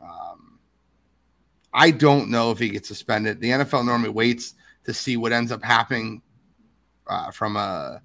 [0.00, 0.58] Um,
[1.72, 3.40] I don't know if he gets suspended.
[3.40, 6.22] The NFL normally waits to see what ends up happening
[7.06, 8.02] uh, from a,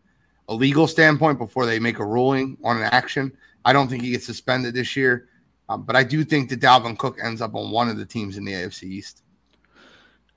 [0.48, 3.32] a legal standpoint before they make a ruling on an action.
[3.66, 5.28] I don't think he gets suspended this year,
[5.70, 8.38] um, but I do think that Dalvin Cook ends up on one of the teams
[8.38, 9.24] in the AFC East.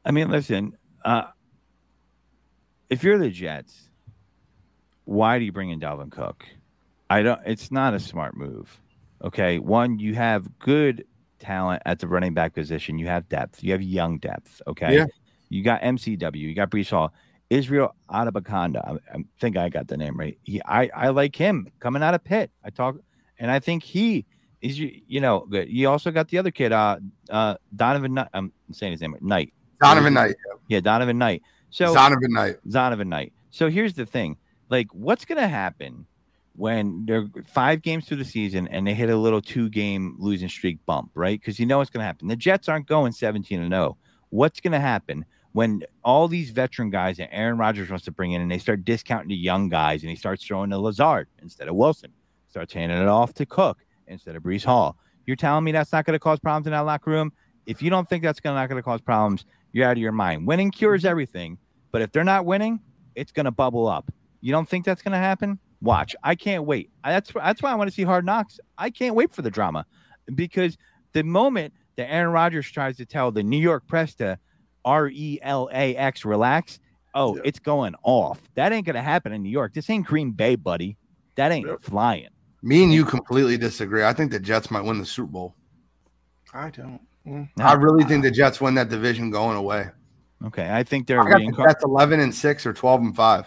[0.04, 1.24] I mean, listen, uh,
[2.88, 3.88] if you're the Jets,
[5.04, 6.44] why do you bring in Dalvin Cook?
[7.08, 7.40] I don't.
[7.44, 8.80] It's not a smart move.
[9.22, 11.04] Okay, one, you have good
[11.38, 12.98] talent at the running back position.
[12.98, 13.62] You have depth.
[13.62, 14.62] You have young depth.
[14.66, 15.06] Okay, Yeah.
[15.48, 16.36] you got MCW.
[16.36, 17.12] You got Breece Hall.
[17.50, 18.78] Israel Adabakanda.
[18.86, 20.38] I, I think I got the name right.
[20.44, 22.50] He, I, I like him coming out of Pitt.
[22.64, 22.96] I talk,
[23.38, 24.24] and I think he
[24.62, 25.68] is you, know good.
[25.68, 26.98] You also got the other kid, uh,
[27.28, 28.14] uh, Donovan.
[28.14, 28.28] Knight.
[28.32, 29.22] I'm saying his name right.
[29.22, 29.52] Knight.
[29.82, 30.36] Donovan Knight.
[30.68, 31.42] Yeah, Donovan Knight.
[31.70, 32.56] So Donovan Knight.
[32.68, 33.32] Zonovan Knight.
[33.50, 34.36] So here's the thing:
[34.68, 36.06] like, what's gonna happen
[36.54, 40.78] when they're five games through the season and they hit a little two-game losing streak
[40.84, 41.40] bump, right?
[41.40, 42.28] Because you know what's gonna happen.
[42.28, 43.96] The Jets aren't going 17 and 0.
[44.28, 48.40] What's gonna happen when all these veteran guys that Aaron Rodgers wants to bring in
[48.40, 51.74] and they start discounting the young guys and he starts throwing to Lazard instead of
[51.74, 52.12] Wilson,
[52.48, 54.96] starts handing it off to Cook instead of Breece Hall?
[55.26, 57.32] You're telling me that's not going to cause problems in that locker room?
[57.66, 60.12] If you don't think that's gonna, not going to cause problems, you're out of your
[60.12, 60.46] mind.
[60.46, 61.58] Winning cures everything,
[61.92, 62.80] but if they're not winning,
[63.14, 64.10] it's going to bubble up.
[64.40, 65.58] You don't think that's going to happen?
[65.82, 66.14] Watch.
[66.22, 66.90] I can't wait.
[67.04, 68.60] That's that's why I want to see Hard Knocks.
[68.76, 69.86] I can't wait for the drama
[70.34, 70.76] because
[71.12, 74.38] the moment that Aaron Rodgers tries to tell the New York press to
[74.84, 76.78] R E L A X relax,
[77.14, 77.42] oh, Yeah.
[77.44, 78.40] it's going off.
[78.54, 79.72] That ain't going to happen in New York.
[79.74, 80.96] This ain't Green Bay, buddy.
[81.36, 81.82] That ain't Yep.
[81.82, 82.28] flying.
[82.62, 84.04] Me and you completely disagree.
[84.04, 85.54] I think the Jets might win the Super Bowl.
[86.52, 87.00] I don't.
[87.26, 87.48] Mm.
[87.56, 87.64] No.
[87.64, 89.86] I really think the Jets win that division going away.
[90.44, 93.46] Okay, I think they're I got reincar- Jets eleven and six or twelve and five.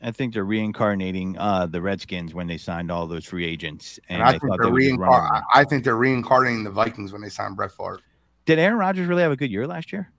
[0.00, 4.20] I think they're reincarnating uh, the Redskins when they signed all those free agents, and,
[4.20, 6.70] And I they think they're they would just run reincar- I think they're reincarnating the
[6.70, 7.98] Vikings when they signed Brett Favre.
[8.46, 10.10] Did Aaron Rodgers really have a good year last year?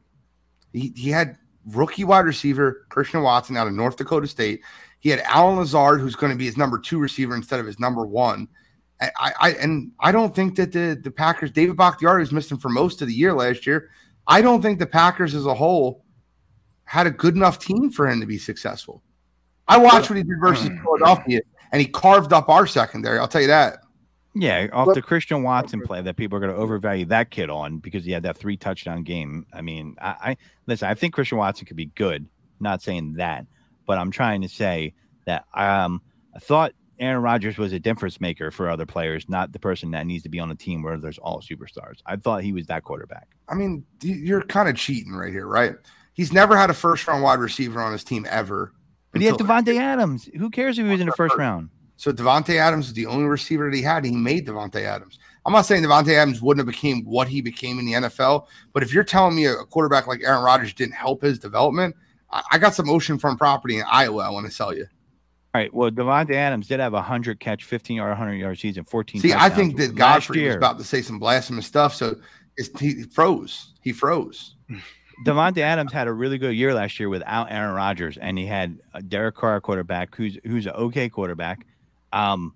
[0.74, 4.62] He, he had rookie wide receiver Christian Watson out of North Dakota State.
[5.00, 7.80] He had Allen Lazard, who's going to be his number two receiver instead of his
[7.80, 8.48] number one.
[9.02, 12.68] I, I and I don't think that the the Packers, David Bakhtiari was missing for
[12.68, 13.92] most of the year last year.
[14.28, 16.04] I don't think the Packers as a whole
[16.84, 19.02] had a good enough team for him to be successful.
[19.70, 20.82] I watched what he did versus hmm.
[20.84, 21.40] Philadelphia,
[21.72, 23.20] and he carved up our secondary.
[23.20, 23.80] I'll tell you that.
[24.36, 27.50] Yeah, off But- the Christian Watson play that people are going to overvalue that kid
[27.50, 29.46] on because he had that three touchdown game.
[29.54, 30.88] I mean, I, I listen.
[30.88, 32.28] I think Christian Watson could be good.
[32.60, 33.46] Not saying that,
[33.86, 34.94] but I'm trying to say
[35.26, 36.02] that um,
[36.36, 40.06] I thought Aaron Rodgers was a difference maker for other players, not the person that
[40.06, 42.02] needs to be on a team where there's all superstars.
[42.06, 43.30] I thought he was that quarterback.
[43.48, 45.76] I mean, you're kind of cheating right here, right?
[46.14, 48.74] He's never had a first round wide receiver on his team ever.
[49.12, 50.30] But he had Davante Adams.
[50.38, 51.70] Who cares if he was in the first round?
[52.00, 54.06] So Davante Adams is the only receiver that he had.
[54.06, 55.20] He made Davante Adams.
[55.46, 58.84] I'm not saying Davante Adams wouldn't have became what he became in the NFL, but
[58.84, 61.94] if you're telling me a, quarterback like Aaron Rodgers didn't help his development,
[62.32, 64.24] I, got some oceanfront property in Iowa.
[64.24, 64.86] I want to sell you.
[65.54, 65.74] All right.
[65.74, 69.20] Well, Davante Adams did have a hundred catch, 15 or 100 yard season, 14.
[69.20, 72.16] See, I think that Godfrey was about to say some blasphemous stuff, so
[72.80, 73.74] he froze.
[73.82, 74.56] He froze.
[75.26, 78.80] Davante Adams had a really good year last year without Aaron Rodgers, and he had
[78.94, 81.66] a Derek Carr quarterback who's who's an okay quarterback.
[82.12, 82.54] Um,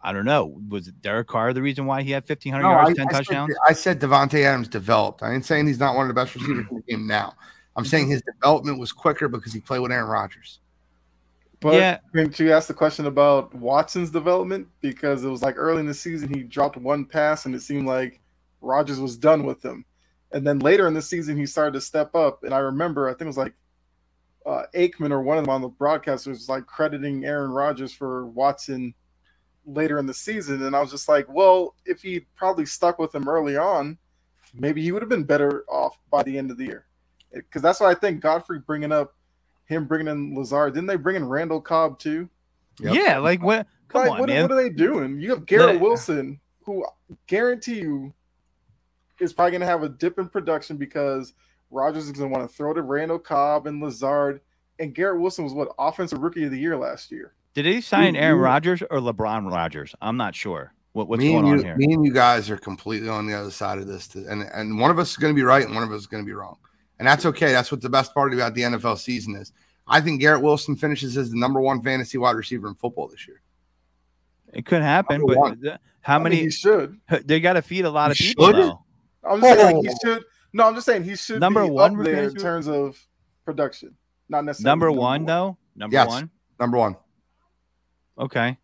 [0.00, 0.60] I don't know.
[0.68, 3.52] Was Derek Carr the reason why he had 1,500 No, yards, I, 10 I touchdowns?
[3.52, 5.22] Said, I said Davante Adams developed.
[5.22, 7.34] I ain't saying he's not one of the best receivers in the game now.
[7.76, 10.58] I'm saying his development was quicker because he played with Aaron Rodgers.
[11.60, 11.98] But Yeah.
[12.10, 15.94] when you asked the question about Watson's development, because it was like early in the
[15.94, 18.20] season he dropped one pass and it seemed like
[18.60, 19.84] Rodgers was done with him.
[20.32, 22.42] And then later in the season he started to step up.
[22.42, 23.54] And I remember I think it was like
[24.46, 28.26] uh, Aikman or one of them on the broadcast was like crediting Aaron Rodgers for
[28.26, 28.94] Watson
[29.66, 30.64] later in the season.
[30.64, 33.96] And I was just like, well, if he probably stuck with him early on,
[34.54, 36.86] maybe he would have been better off by the end of the year.
[37.32, 39.14] Because that's why I think Godfrey bringing up
[39.66, 40.74] him bringing in Lazard.
[40.74, 42.28] Didn't they bring in Randall Cobb too?
[42.80, 42.94] Yep.
[42.94, 43.66] Yeah, like what?
[43.88, 44.42] Come Like, on, what, man.
[44.42, 45.20] what are they doing?
[45.20, 46.84] You have Garrett The- Wilson, who
[47.26, 48.12] guarantee you
[49.20, 51.32] is probably going to have a dip in production because
[51.72, 54.40] Rodgers is going to want to throw to Randall Cobb and Lazard.
[54.78, 57.34] And Garrett Wilson was what offensive rookie of the year last year.
[57.54, 59.94] Did he sign You- Aaron you- Rodgers or LeBron Rodgers?
[60.00, 60.72] I'm not sure.
[60.92, 61.76] What, what's me going and on you, here?
[61.76, 64.90] Me and you guys are completely on the other side of this, and and one
[64.90, 66.34] of us is going to be right, and one of us is going to be
[66.34, 66.58] wrong,
[66.98, 67.50] and that's okay.
[67.50, 69.52] That's what the best part about the NFL season is.
[69.88, 73.26] I think Garrett Wilson finishes as the number one fantasy wide receiver in football this
[73.26, 73.40] year.
[74.52, 75.78] It could happen, Number but one.
[76.02, 76.36] how I mean, many?
[76.42, 77.00] he should.
[77.24, 78.46] they got to feed a lot of He people.
[78.48, 78.56] should?
[78.56, 78.84] Though.
[79.24, 79.96] I'm just saying like, he Oh.
[80.14, 80.24] should.
[80.52, 82.98] No, I'm just saying he should Number be one up there in terms of
[83.44, 83.96] production,
[84.28, 85.56] not necessarily Number one, though.
[85.74, 86.08] Number Yes.
[86.08, 86.30] one.
[86.60, 86.96] Number one.
[88.18, 88.58] Okay.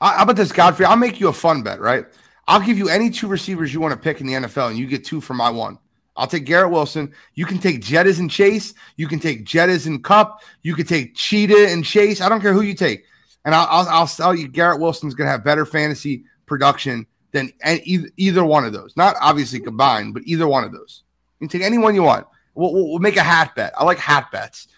[0.00, 0.86] I, how about this, Godfrey?
[0.86, 2.06] I'll make you a fun bet, right?
[2.46, 4.86] I'll give you any two receivers you want to pick in the NFL, and you
[4.86, 5.78] get two for my one.
[6.16, 7.12] I'll take Garrett Wilson.
[7.34, 8.74] You can take Jettas and Chase.
[8.96, 10.42] You can take Jettas and Kupp.
[10.62, 12.20] You can take Cheetah and Chase.
[12.20, 13.04] I don't care who you take.
[13.44, 17.52] And I'll, I'll, I'll tell you, Garrett Wilson's going to have better fantasy production than
[17.64, 18.96] either, either one of those.
[18.96, 21.02] Not obviously combined, but either one of those.
[21.38, 22.26] You can take any one you want.
[22.54, 23.72] We'll, we'll, we'll make a hat bet.
[23.78, 24.68] I like hat bets.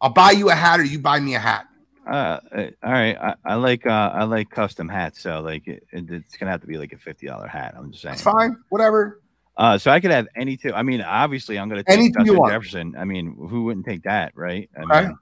[0.00, 1.66] I'll buy you a hat or you buy me a hat.
[2.06, 2.40] Uh,
[2.82, 3.16] all right.
[3.20, 6.66] I, I like uh, I like custom hats, so like it, it's gonna have to
[6.66, 7.74] be like a fifty dollar hat.
[7.76, 8.14] I'm just saying.
[8.14, 8.56] It's fine.
[8.70, 9.20] Whatever.
[9.58, 10.72] Uh, so I could have any two.
[10.72, 12.48] I mean, obviously, I'm gonna take Anything Justin.
[12.48, 12.94] Jefferson.
[12.96, 14.70] I mean, who wouldn't take that, right?
[14.74, 15.06] I Okay.
[15.08, 15.18] mean,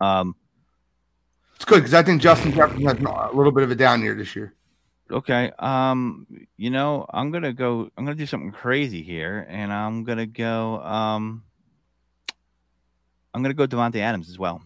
[0.00, 0.34] um,
[1.56, 4.14] It's good because I think Justin Jefferson has a little bit of a down year
[4.14, 4.54] this year.
[5.10, 5.52] Okay.
[5.58, 7.90] Um, you know, I'm gonna go.
[7.96, 10.80] I'm gonna do something crazy here, and I'm gonna go.
[10.82, 11.42] Um,
[13.32, 14.62] I'm gonna go Davante Adams as well.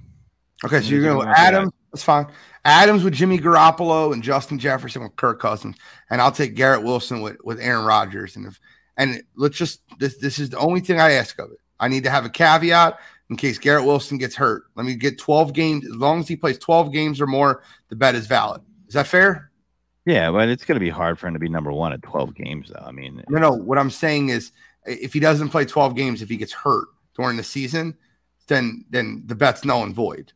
[0.65, 1.73] Okay, I'm so you're gonna going to do go Adams.
[1.93, 2.27] That's fine.
[2.65, 5.77] Adams with Jimmy Garoppolo and Justin Jefferson with Kirk Cousins,
[6.11, 8.37] and I'll take Garrett Wilson with, with Aaron Rodgers.
[8.37, 8.59] And if
[8.97, 11.59] and let's just this this is the only thing I ask of it.
[11.79, 14.65] I need to have a caveat in case Garrett Wilson gets hurt.
[14.77, 15.87] Let me get 12 games.
[15.87, 18.63] As long as he plays 12 games or more, the bet is valid.
[18.87, 19.52] Is that fair?
[20.05, 22.71] Yeah, but it's gonna be hard for him to be number one at 12 games,
[22.75, 22.85] though.
[22.85, 23.53] I mean, No, no.
[23.53, 24.51] What I'm saying is,
[24.85, 27.97] if he doesn't play 12 games, if he gets hurt during the season,
[28.49, 30.33] then then the bet's null and void.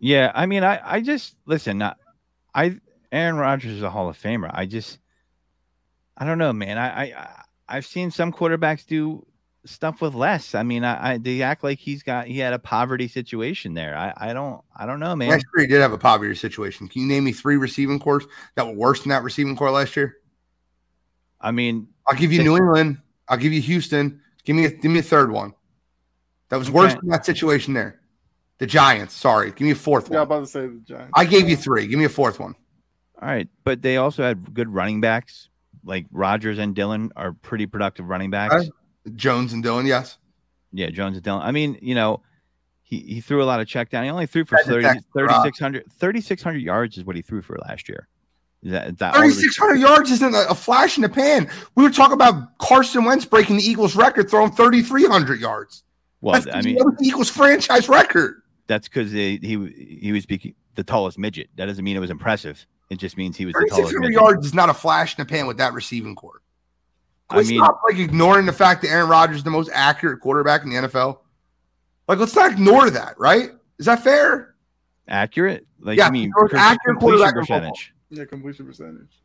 [0.00, 1.80] Yeah, I mean, I I just listen.
[1.82, 1.94] I,
[2.54, 2.80] I
[3.12, 4.50] Aaron Rodgers is a Hall of Famer.
[4.52, 4.98] I just,
[6.18, 6.78] I don't know, man.
[6.78, 9.26] I I- I've seen some quarterbacks do
[9.66, 10.54] stuff with less.
[10.54, 13.96] I mean, I, I they act like he's got he had a poverty situation there.
[13.96, 15.30] I I don't I don't know, man.
[15.30, 16.88] Last year he did have a poverty situation.
[16.88, 19.96] Can you name me three receiving cores that were worse than that receiving core last
[19.96, 20.16] year?
[21.40, 22.98] I mean, I'll give you New England.
[23.28, 24.20] I'll give you Houston.
[24.44, 25.54] Give me a, give me a third one.
[26.48, 28.00] That was worse than that situation there.
[28.58, 29.14] The Giants.
[29.14, 29.50] Sorry.
[29.50, 31.10] Give me a fourth Yeah, I'm about to say the Giants.
[31.14, 31.86] I gave you three.
[31.86, 32.54] Give me a fourth one.
[33.20, 35.48] all right, but they also had good running backs.
[35.84, 38.54] Like Rogers and Dillon are pretty productive running backs.
[38.54, 38.70] Okay.
[39.16, 39.86] Jones and Dillon.
[39.86, 40.18] Yes.
[40.72, 41.42] Yeah, Jones and Dillon.
[41.42, 42.22] I mean, you know,
[42.82, 44.04] he, he threw a lot of check down.
[44.04, 47.58] He only threw for That's 30, text, 3,600 3,600 yards is what he threw for
[47.68, 48.08] last year.
[48.62, 51.50] Is that, is that Thirty six hundred yards isn't a, a flash in the pan.
[51.74, 55.82] We were talking about Carson Wentz breaking the Eagles record, throwing thirty three hundred yards.
[56.22, 58.40] Well, That's I mean, that was the Eagles franchise record.
[58.66, 61.50] that's because he he was the tallest midget.
[61.56, 62.66] That doesn't mean it was impressive.
[62.88, 64.14] It just means he was the tallest hundred midget.
[64.14, 66.40] yards is not a flash in the pan with that receiving core.
[67.30, 69.70] Can I we mean, stop like ignoring the fact that Aaron Rodgers is the most
[69.72, 71.18] accurate quarterback in the NFL?
[72.06, 73.50] Like, let's not ignore that, right?
[73.78, 74.54] Is that fair?
[75.06, 75.66] accurate.
[75.80, 77.94] Like Yeah, I mean, most accurate completion quarterback percentage.
[78.10, 79.20] yeah, completion percentage.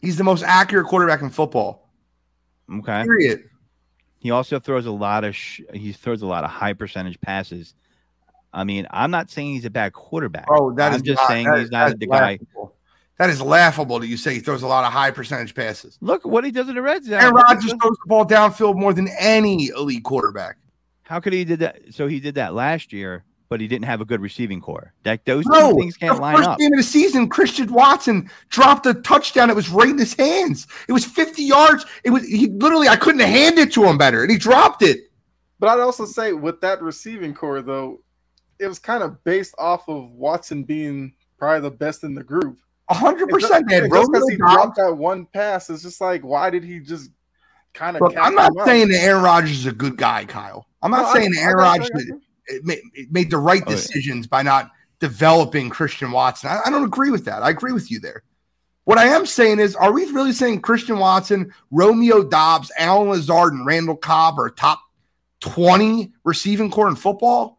[0.00, 1.90] He's the most accurate quarterback in football.
[2.72, 3.02] Okay.
[3.04, 3.44] Period.
[4.18, 7.74] He also throws a lot of sh- he throws a lot of high percentage passes.
[8.52, 10.46] I mean, I'm not saying he's a bad quarterback.
[10.48, 12.20] Oh, that is I'm just not- saying he's not that the guy.
[12.32, 12.73] laughable.
[13.18, 15.98] That is laughable that you say he throws a lot of high percentage passes.
[16.00, 17.14] Look what he does in the red zone.
[17.14, 20.56] Aaron Rodgers throws the ball downfield more than any elite quarterback.
[21.02, 21.80] How could he did that?
[21.94, 24.92] So he did that last year, but he didn't have a good receiving core.
[25.04, 26.58] That those No, two things can't the line first up.
[26.58, 29.48] game of the season, Christian Watson dropped a touchdown.
[29.48, 30.66] It was right in his hands.
[30.88, 31.86] It was 50 yards.
[32.02, 35.02] It was he literally I couldn't hand it to him better, and he dropped it.
[35.60, 38.00] But I'd also say with that receiving core, though,
[38.58, 42.58] it was kind of based off of Watson being probably the best in the group.
[42.90, 43.82] Hundred And percent, just- man.
[43.84, 46.80] and Bro, just because he dropped that one pass, it's just like, why did he
[46.80, 47.10] just
[47.72, 48.02] kind of?
[48.16, 50.66] I'm not saying that Aaron Rodgers is a good guy, Kyle.
[50.82, 51.90] I'm not saying that Aaron Rodgers
[52.62, 52.80] made,
[53.10, 53.76] made the right Oh, yeah.
[53.76, 54.70] decisions by not
[55.00, 56.50] developing Christian Watson.
[56.50, 57.42] I, I don't agree with that.
[57.42, 58.22] I agree with you there.
[58.84, 63.54] What I am saying is, are we really saying Christian Watson, Romeo Doubs, Allen Lazard,
[63.54, 64.78] and Randall Cobb are top
[65.40, 67.58] 20 receiving core in football?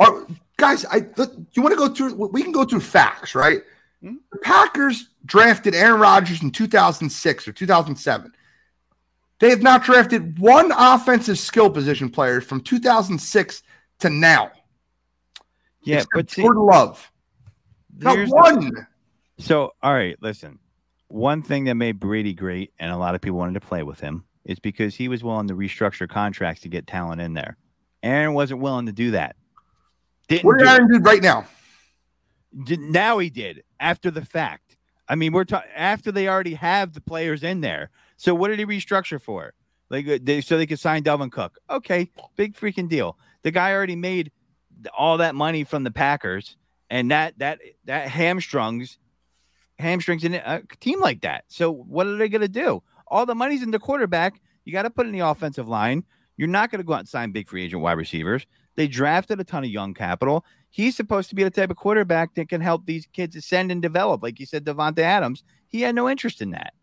[0.00, 0.26] Are
[0.56, 3.62] guys, I look, you want to go through we can go through facts, right?
[4.04, 8.32] The Packers drafted Aaron Rodgers in 2006 or 2007.
[9.40, 13.62] They have not drafted one offensive skill position player from 2006
[14.00, 14.52] to now.
[15.82, 17.10] Yeah, except but see, Jordan Love.
[17.98, 18.86] Not here's the- one.
[19.38, 20.58] So, all right, listen.
[21.08, 24.00] One thing that made Brady great, and a lot of people wanted to play with
[24.00, 27.56] him, is because he was willing to restructure contracts to get talent in there.
[28.02, 29.36] Aaron wasn't willing to do that.
[30.28, 30.74] Didn't What do did it.
[30.74, 31.46] Aaron do right now?
[32.54, 34.76] Now he did after the fact.
[35.08, 37.90] I mean, we're talking after they already have the players in there.
[38.16, 39.52] So what did he restructure for?
[39.90, 41.58] Like uh, they, so they could sign Dalvin Cook.
[41.68, 43.18] Okay, big freaking deal.
[43.42, 44.32] The guy already made
[44.96, 46.56] all that money from the Packers,
[46.88, 48.98] and that that that hamstrings
[49.78, 51.44] hamstrings in a team like that.
[51.48, 52.82] So what are they going to do?
[53.08, 54.40] All the money's in the quarterback.
[54.64, 56.04] You got to put in the offensive line.
[56.36, 58.46] You're not going to go out and sign big free agent wide receivers.
[58.76, 60.44] They drafted a ton of young capital.
[60.76, 63.80] He's supposed to be the type of quarterback that can help these kids ascend and
[63.80, 64.24] develop.
[64.24, 66.74] Like you said, Davante Adams, he had no interest in that.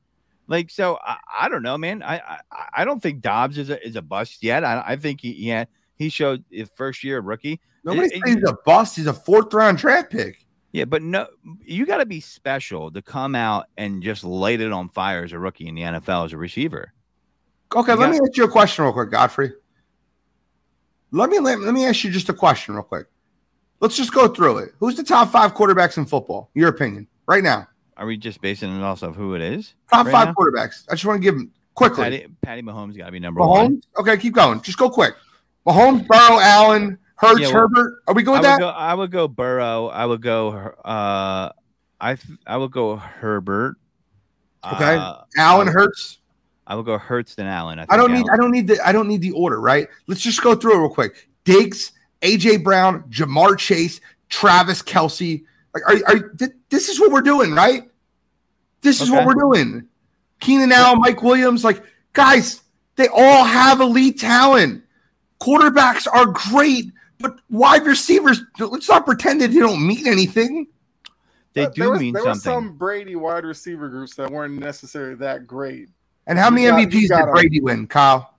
[0.48, 2.02] Like so, I, I don't know, man.
[2.02, 2.40] I, I
[2.78, 4.64] I don't think Doubs is a is a bust yet.
[4.64, 5.66] I, I think he yeah
[5.98, 7.60] he showed his first year rookie.
[7.84, 8.96] Nobody It- he's a bust.
[8.96, 10.46] He's a fourth round draft pick.
[10.72, 11.28] Yeah, but no,
[11.62, 15.34] you got to be special to come out and just light it on fire as
[15.34, 16.94] a rookie in the NFL as a receiver.
[17.76, 19.52] Okay, You let got- me ask you a question real quick, Godfrey.
[21.12, 23.08] Let me let, let me ask you just a question real quick.
[23.82, 24.74] Let's just go through it.
[24.80, 26.50] Who's the top five quarterbacks in football?
[26.54, 27.68] Your opinion, right now.
[27.98, 29.74] Are we just basing it off of who it is?
[29.92, 30.34] Top Right five now?
[30.36, 30.86] quarterbacks.
[30.90, 32.04] I just want to give them quickly.
[32.04, 33.78] Patty, Patty Mahomes got to be number one.
[33.78, 33.82] Mahomes.
[34.00, 34.62] Okay, keep going.
[34.62, 35.16] Just go quick.
[35.68, 38.02] Mahomes, Burrow, Allen, Hurts, Yeah, well, Herbert.
[38.08, 38.60] Are we good I that?
[38.60, 38.70] go.
[38.70, 39.88] I would go Burrow.
[39.88, 40.50] I would go.
[40.50, 41.52] Uh,
[42.00, 43.76] I th- I would go Herbert.
[44.66, 44.96] Okay.
[44.96, 46.20] Uh, Allen, Hurts.
[46.66, 47.78] I would go Hurts than Allen.
[47.78, 48.32] I, I don't think need.
[48.32, 48.88] I don't need the.
[48.88, 49.60] I don't need the order.
[49.62, 49.88] Right.
[50.08, 51.28] Let's just go through it real quick.
[51.44, 51.92] Diggs,
[52.22, 54.00] AJ Brown, Ja'Marr Chase,
[54.30, 55.44] Travis Kelce.
[55.74, 57.90] Like, are, are th- this is what we're doing, right?
[58.82, 59.88] This is what we're doing.
[60.40, 62.62] Keenan Allen, Mike Williams, like guys,
[62.96, 64.84] they all have elite talent.
[65.40, 68.42] Quarterbacks are great, but wide receivers.
[68.60, 70.68] Let's not pretend that they don't mean anything.
[71.54, 72.52] They But do there was, mean there something.
[72.52, 75.90] were some Brady wide receiver groups that weren't necessarily that great.
[76.28, 78.34] And how You many got- you MVPs did gotta- Brady win, Kyle?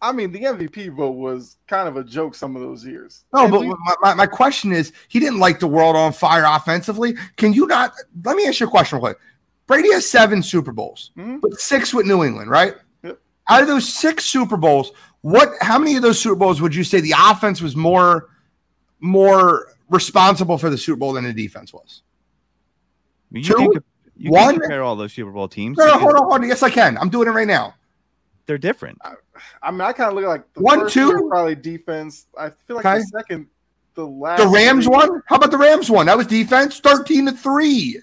[0.00, 3.24] I mean, the MVP vote was kind of a joke some of those years.
[3.34, 6.12] No, And but we- my, my, my question is, he didn't like the world on
[6.12, 7.14] fire offensively.
[7.36, 7.92] Can you not?
[8.24, 9.18] Let me ask you a question real quick.
[9.66, 11.40] Brady has seven Super Bowls, Mhm.
[11.40, 12.74] but six with New England, right?
[13.02, 13.18] Yep.
[13.50, 14.92] Out of those six Super Bowls,
[15.22, 15.50] what?
[15.60, 18.30] How many of those Super Bowls would you say the offense was more,
[19.00, 22.02] more responsible for the Super Bowl than the defense was?
[23.30, 23.54] You Two?
[23.54, 23.84] can, comp-
[24.16, 24.52] you One?
[24.54, 25.76] can compare all those Super Bowl teams.
[25.76, 26.48] No, no, hold on, hold on.
[26.48, 26.96] Yes, I can.
[26.98, 27.74] I'm doing it right now.
[28.48, 28.98] They're different.
[29.62, 31.28] I mean, I kind of look at like the One, first two?
[31.28, 32.26] probably defense.
[32.36, 32.98] I feel like Okay.
[33.00, 33.46] the second,
[33.94, 34.40] the last.
[34.40, 35.22] The Rams three- one.
[35.26, 36.06] How about the Rams one?
[36.06, 38.00] That was defense, thirteen to three.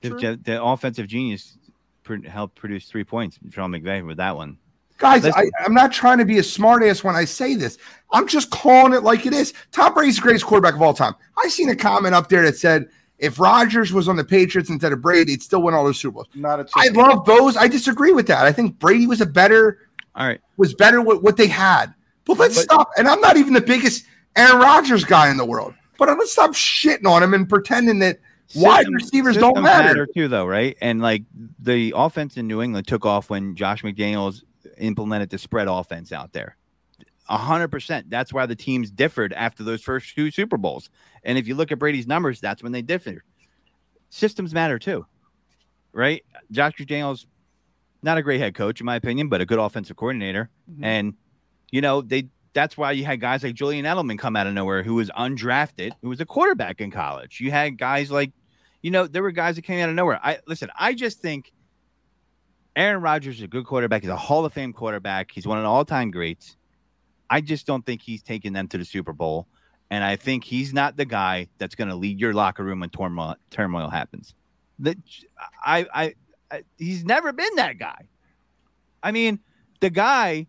[0.00, 0.36] The, True.
[0.36, 1.58] the offensive genius
[2.04, 3.38] pr- helped produce three points.
[3.50, 4.56] Sean McVay with that one.
[4.96, 5.50] Guys, I, Listen.
[5.66, 7.76] I'm not trying to be a smartass when I say this.
[8.12, 9.52] I'm just calling it like it is.
[9.72, 11.14] Tom Brady's the greatest quarterback of all time.
[11.36, 12.88] I seen a comment up there that said
[13.18, 16.14] if Rodgers was on the Patriots instead of Brady, he'd still win all those Super
[16.14, 16.28] Bowls.
[16.34, 16.98] Not a I chance.
[16.98, 17.56] I love those.
[17.56, 18.44] I disagree with that.
[18.46, 19.78] I think Brady was a better
[20.14, 20.40] All right.
[20.56, 21.94] was better with what they had.
[22.24, 22.90] But let's But- stop.
[22.96, 24.04] And I'm not even the biggest
[24.36, 25.74] Aaron Rodgers guy in the world.
[25.98, 28.20] But let's stop shitting on him and pretending that
[28.54, 30.06] wide receivers don't systems matter.
[30.14, 30.76] too, though, right?
[30.80, 31.24] And like
[31.58, 34.42] the offense in New England took off when Josh McDaniels
[34.78, 36.56] implemented the spread offense out there.
[37.28, 38.08] A hundred percent.
[38.08, 40.88] That's why the teams differed after those first two Super Bowls.
[41.24, 43.22] And if you look at Brady's numbers, that's when they differed.
[44.10, 45.04] Systems matter too,
[45.92, 46.24] right?
[46.50, 47.26] Josh McDaniels,
[48.02, 50.48] not a great head coach in my opinion, but a good offensive coordinator.
[50.70, 50.84] Mhm.
[50.84, 51.14] And
[51.70, 54.82] you know, they that's why you had guys like Julian Edelman come out of nowhere
[54.82, 57.40] who was undrafted, who was a quarterback in college.
[57.40, 58.32] You had guys like,
[58.82, 60.18] you know, there were guys that came out of nowhere.
[60.22, 61.52] I listen, I just think
[62.74, 64.02] Aaron Rodgers is a good quarterback.
[64.02, 65.30] He's a Hall of Fame quarterback.
[65.32, 66.56] He's one of the all-time greats.
[67.30, 69.46] I just don't think he's taking them to the Super Bowl.
[69.90, 72.90] And I think he's not the guy that's going to lead your locker room when
[72.90, 74.34] turmoil, turmoil happens.
[74.80, 74.98] That
[75.64, 76.14] I, I,
[76.50, 78.06] I, he's never been that guy.
[79.02, 79.40] I mean,
[79.80, 80.46] the guy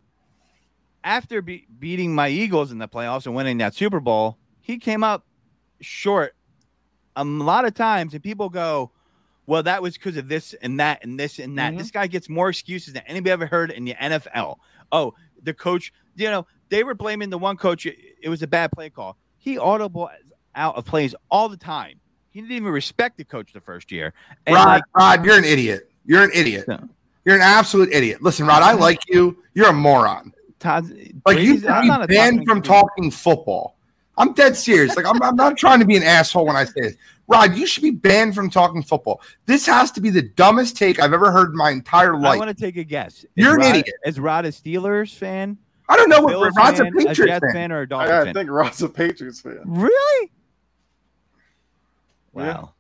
[1.04, 5.04] after be- beating my Eagles in the playoffs and winning that Super Bowl, he came
[5.04, 5.26] up
[5.80, 6.36] short
[7.16, 8.92] a lot of times, and people go,
[9.46, 11.78] "Well, that was because of this and that and this and that." Mhm.
[11.78, 14.58] This guy gets more excuses than anybody ever heard in the NFL.
[14.92, 17.86] Oh, the coach, you know, they were blaming the one coach.
[17.86, 19.18] It was a bad play call.
[19.38, 20.10] He audible
[20.56, 22.00] out of plays all the time.
[22.32, 24.14] He didn't even respect the coach the first year.
[24.46, 25.90] And Rod, like, Rod, you're an idiot.
[26.06, 26.68] You're an idiot.
[26.68, 26.80] No.
[27.26, 28.22] You're an absolute idiot.
[28.22, 29.38] Listen, Rod, I like you.
[29.54, 30.34] You're a moron.
[30.60, 30.92] Todd,
[31.26, 33.78] Like you should I'm be not a banned from talking football.
[34.18, 34.96] I'm dead serious.
[34.96, 36.96] Like I'm, I'm not trying to be an asshole when I say this.
[37.28, 39.22] Rod, you should be banned from talking football.
[39.46, 42.34] This has to be the dumbest take I've ever heard in my entire life.
[42.34, 43.26] I want to take a guess.
[43.36, 43.96] You're an Rod, idiot.
[44.06, 45.58] Is Rod a Steelers fan?
[45.90, 47.54] I don't know what Bills Rod's a fan, Patriots Jets fan.
[47.54, 49.62] fan, or a Dolphins I, I think Rod's a Patriots fan.
[49.66, 50.32] Really?
[52.36, 52.54] Yeah.
[52.54, 52.74] Wow.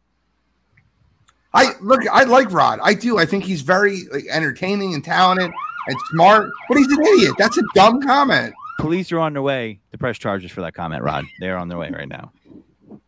[1.53, 2.07] I look.
[2.07, 2.79] I like Rod.
[2.83, 3.17] I do.
[3.17, 5.51] I think he's very like, entertaining and talented
[5.87, 6.49] and smart.
[6.69, 7.33] But he's an idiot.
[7.39, 8.53] That's a dumb comment.
[8.77, 11.25] Police are on their way to press charges for that comment, Rod.
[11.39, 12.31] They're on their way right now.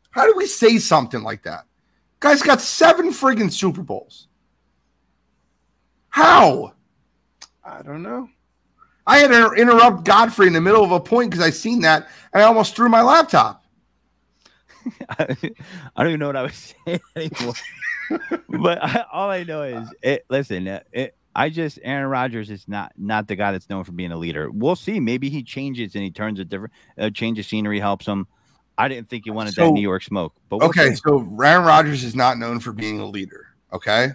[0.10, 1.66] How do we say something like that?
[2.20, 4.28] Guy's got seven friggin' Super Bowls.
[6.10, 6.74] How?
[7.64, 8.28] I don't know.
[9.08, 12.08] I had to interrupt Godfrey in the middle of a point because I seen that
[12.34, 13.64] and I almost threw my laptop.
[15.10, 15.26] I
[15.98, 17.54] don't even know what I was saying anymore.
[18.50, 22.92] but I, all I know is, it, listen, it, I just Aaron Rodgers is not
[22.98, 24.50] not the guy that's known for being a leader.
[24.52, 25.00] We'll see.
[25.00, 28.28] Maybe he changes and he turns a different uh, change of scenery helps him.
[28.78, 30.96] I didn't think he wanted So- that New York smoke, but we'll Okay, see.
[30.96, 33.48] so Aaron Rodgers is not known for being a leader.
[33.72, 34.10] Okay.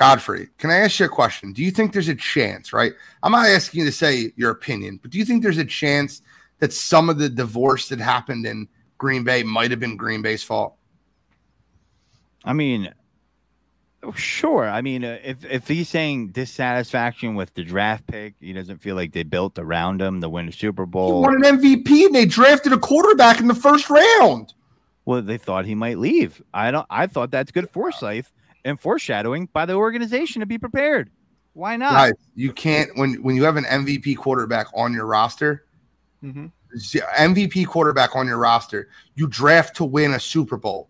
[0.00, 1.52] Godfrey, can I ask you a question?
[1.52, 2.94] Do you think there's a chance, right?
[3.22, 6.22] I'm not asking you to say your opinion, but do you think there's a chance
[6.58, 10.42] that some of the divorce that happened in Green Bay might have been Green Bay's
[10.42, 10.74] fault?
[12.46, 12.94] I mean,
[14.14, 14.66] sure.
[14.66, 18.96] I mean, uh, if if he's saying dissatisfaction with the draft pick, he doesn't feel
[18.96, 21.20] like they built around him to win a Super Bowl.
[21.20, 24.54] He won an MVP and they drafted a quarterback in the first round.
[25.04, 26.42] Well, they thought he might leave.
[26.54, 26.86] I don't.
[26.88, 28.24] I thought that's good foresight
[28.64, 31.10] and foreshadowing by the organization to be prepared.
[31.54, 31.92] Why not?
[31.92, 35.64] Guys, you can't when when you have an MVP quarterback on your roster,
[36.20, 36.46] hmm
[37.18, 40.88] MVP quarterback on your roster, you draft to win a Super Bowl.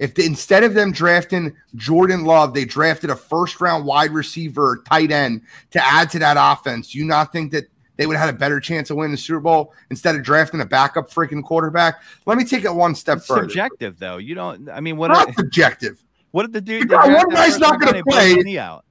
[0.00, 4.82] If instead of them drafting Jordan Love, they drafted a first round wide receiver, or
[4.88, 7.66] tight end to add to that offense, you not think that
[7.96, 10.60] they would have had a better chance of winning the Super Bowl instead of drafting
[10.62, 12.02] a backup freaking quarterback?
[12.26, 13.42] Let me take it one step It's further.
[13.42, 14.16] subjective, though.
[14.16, 14.68] You don't.
[14.70, 15.08] I mean, what?
[15.08, 16.02] Not If, subjective.
[16.32, 16.82] What did the dude?
[16.82, 18.58] You they got draft one guy's not gonna and he blows play.
[18.58, 18.84] out.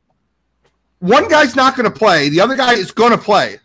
[1.00, 2.28] One guy's not going to play.
[2.28, 3.58] The other guy is going to play.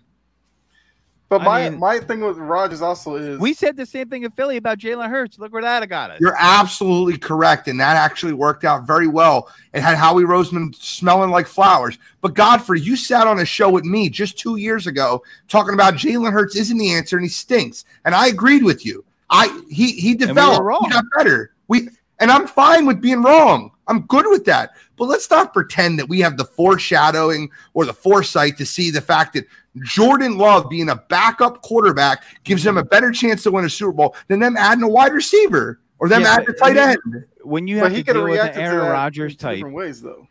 [1.28, 4.22] But I my mean- my thing with Rodgers also is We said the same thing
[4.22, 5.38] in Philly about Jalen Hurts.
[5.38, 6.20] Look where that got us.
[6.20, 7.66] You're absolutely correct.
[7.66, 9.50] And that actually worked out very well.
[9.72, 11.98] It had Howie Roseman smelling like flowers.
[12.20, 15.94] But Godfrey, you sat on a show with me just two years ago talking about
[15.94, 17.84] Jalen Hurts isn't the answer and he stinks.
[18.04, 19.04] And I agreed with you.
[19.28, 20.62] I he he developed.
[20.62, 20.82] wrong.
[20.84, 21.52] He got better.
[21.66, 21.88] We
[22.20, 23.70] and I'm fine with being wrong.
[23.86, 24.70] I'm good with that.
[24.96, 29.00] But let's not pretend that we have the foreshadowing or the foresight to see the
[29.00, 29.44] fact that
[29.82, 33.92] Jordan Love being a backup quarterback gives them a better chance to win a Super
[33.92, 36.98] Bowl than them adding a wide receiver or them Yeah, adding a tight end.
[37.42, 40.26] when you but have he to deal with an Aaron Rodgers type, different ways though.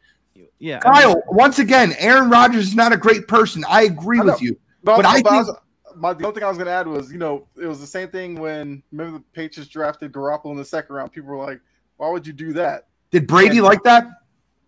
[0.59, 3.63] yeah, I mean, Kyle, once again, Aaron Rodgers is not a great person.
[3.67, 4.57] I agree I with you.
[4.83, 5.57] But, But I but I think-
[5.95, 7.85] my the only thing I was going to add was, you know, it was the
[7.85, 11.11] same thing when remember the Patriots drafted Garoppolo in the second round.
[11.11, 11.59] People were like,
[11.97, 14.07] "Why would you do that?" Did Brady And- like that?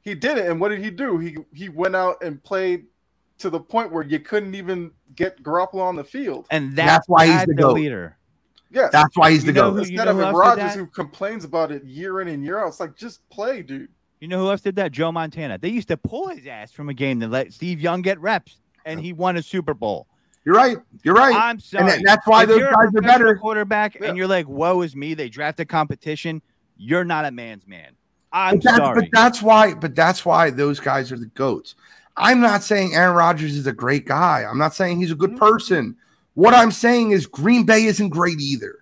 [0.02, 1.18] He did it, and what did he do?
[1.18, 2.86] He he went out and played
[3.40, 6.46] to the point where you couldn't even get Garoppolo on the field.
[6.52, 8.18] and That's that's, why he's the the leader.
[8.72, 9.74] Yeah, That's why he's the You know GOAT.
[9.74, 12.68] who- instead of who if Rodgers who complains about it year in and year out.
[12.70, 13.90] It's like just play, dude.
[14.20, 14.92] You know who else did that?
[14.92, 15.58] Joe Montana.
[15.58, 18.60] They used to pull his ass from a game to let Steve Young get reps,
[18.86, 20.08] and he won a Super Bowl.
[20.46, 20.78] You're right.
[21.04, 21.36] You're right.
[21.36, 21.92] I'm sorry.
[21.94, 23.36] and that's why If those you're a guys are better.
[23.36, 24.08] Quarterback, Yeah.
[24.08, 26.42] and you're like, "Woe is me." They draft a competition.
[26.78, 27.96] You're not a man's man.
[28.32, 29.02] I'm But sorry.
[29.02, 29.74] but that's why.
[29.74, 31.76] But that's why those guys are the goats.
[32.18, 34.44] I'm not saying Aaron Rodgers is a great guy.
[34.50, 35.40] I'm not saying he's a good Mhm.
[35.40, 35.96] person.
[36.34, 38.80] What I'm saying is Green Bay isn't great either.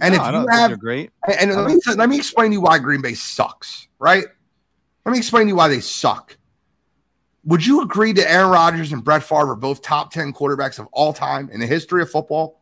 [0.00, 2.60] And No, if you have great, And, and let, me, let me explain to you
[2.60, 4.24] why Green Bay sucks, right?
[5.04, 6.36] Let me explain to you why they suck.
[7.44, 10.86] Would you agree that Aaron Rodgers and Brett Favre are both top 10 quarterbacks of
[10.92, 12.60] all time in the history of football?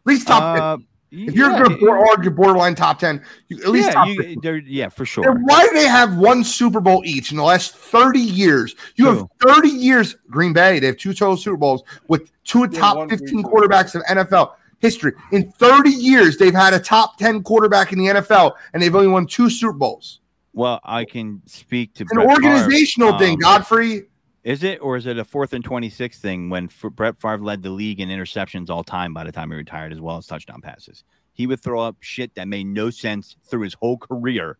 [0.00, 0.86] At least top 10.
[1.16, 4.62] If you're yeah, going to argue borderline top 10, you, at least yeah, top you,
[4.66, 5.24] yeah, for sure.
[5.24, 8.74] Then why do they have one Super Bowl each in the last 30 years?
[8.96, 12.78] You have 30 years, Green Bay, they have two total Super Bowls with two Yeah,
[12.78, 15.12] top 15 quarterbacks of NFL history.
[15.32, 19.08] In 30 years, they've had a top 10 quarterback in the NFL, and they've only
[19.08, 20.20] won two Super Bowls.
[20.52, 22.32] Well, I can speak to an Brett Favre.
[22.32, 24.04] organizational thing, Um, Godfrey.
[24.46, 27.64] Is it, or is it a fourth and twenty-six thing when F- Brett Favre led
[27.64, 30.60] the league in interceptions all time by the time he retired, as well as touchdown
[30.60, 31.02] passes?
[31.32, 34.56] He would throw up shit that made no sense through his whole career,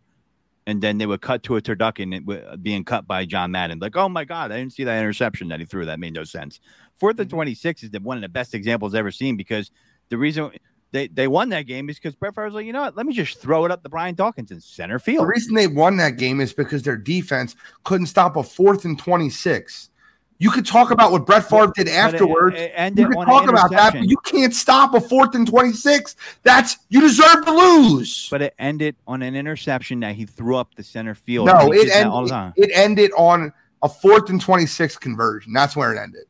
[0.67, 3.79] and then they would cut to a turducken it uh, being cut by John Madden.
[3.79, 5.87] Like, oh my god, I didn't see that interception that he threw.
[5.87, 6.59] That made no sense.
[6.97, 7.37] Fourth and mm-hmm.
[7.37, 9.71] twenty-six is the, one of the best examples ever seen because
[10.09, 10.51] the reason
[10.93, 13.07] they, they won that game is because Brett Favre was like, you know what, let
[13.07, 15.25] me just throw it up to Brian Dawkins in center field.
[15.25, 18.99] The reason they won that game is because their defense couldn't stop a fourth and
[18.99, 19.91] 26.
[20.39, 22.57] You could talk about what Brett Favre did it- afterwards.
[22.59, 26.15] it You an talk about that, but you can't stop a fourth and 26.
[26.43, 28.29] That's you deserve to lose.
[28.31, 31.47] But it ended on an interception that he threw up the center field.
[31.47, 32.53] no, it did all the ended, time.
[32.57, 35.53] it ended on a fourth and 26 conversion.
[35.55, 36.25] That's where it ended.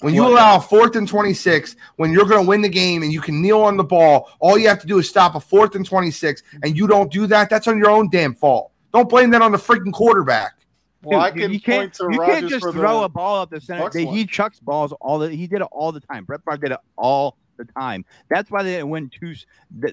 [0.00, 3.12] When you allow a fourth and 26, when you're going to win the game and
[3.12, 5.74] you can kneel on the ball, all you have to do is stop a fourth
[5.74, 8.72] and 26, and you don't do that, that's on your own damn fault.
[8.92, 10.54] Don't blame that on the freaking quarterback.
[11.02, 13.50] Well, I can you can't, to you Rodgers can't just for throw a ball up
[13.50, 13.84] the center.
[13.84, 15.30] Bucks They, he chucks balls all the.
[15.30, 16.24] He did it all the time.
[16.24, 18.04] Brett Favre did it all the time.
[18.28, 19.34] That's why they didn't win two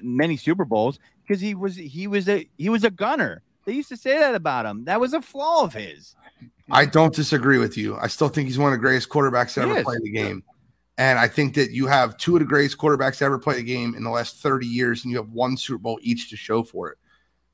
[0.02, 3.42] many Super Bowls because he was he was a he was a gunner.
[3.68, 4.86] They used to say that about him.
[4.86, 6.16] That was a flaw of his.
[6.72, 7.98] I don't disagree with you.
[7.98, 10.42] I still think he's one of the greatest quarterbacks to ever play the game.
[10.98, 13.64] And I think that you have two of the greatest quarterbacks to ever play the
[13.64, 16.64] game in the last 30 years, and you have one Super Bowl each to show
[16.64, 16.98] for it.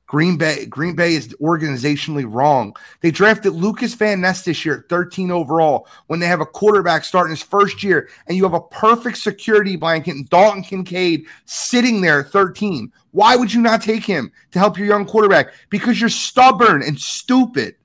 [0.06, 2.74] Green Bay, Green Bay is organizationally wrong.
[3.00, 7.04] They drafted Lucas Van Ness this year at 13 overall when they have a quarterback
[7.04, 12.00] starting his first year, and you have a perfect security blanket and Dalton Kincaid sitting
[12.00, 12.92] there at 13.
[13.12, 15.54] Why would you not take him to help your young quarterback?
[15.70, 17.76] Because you're stubborn and stupid.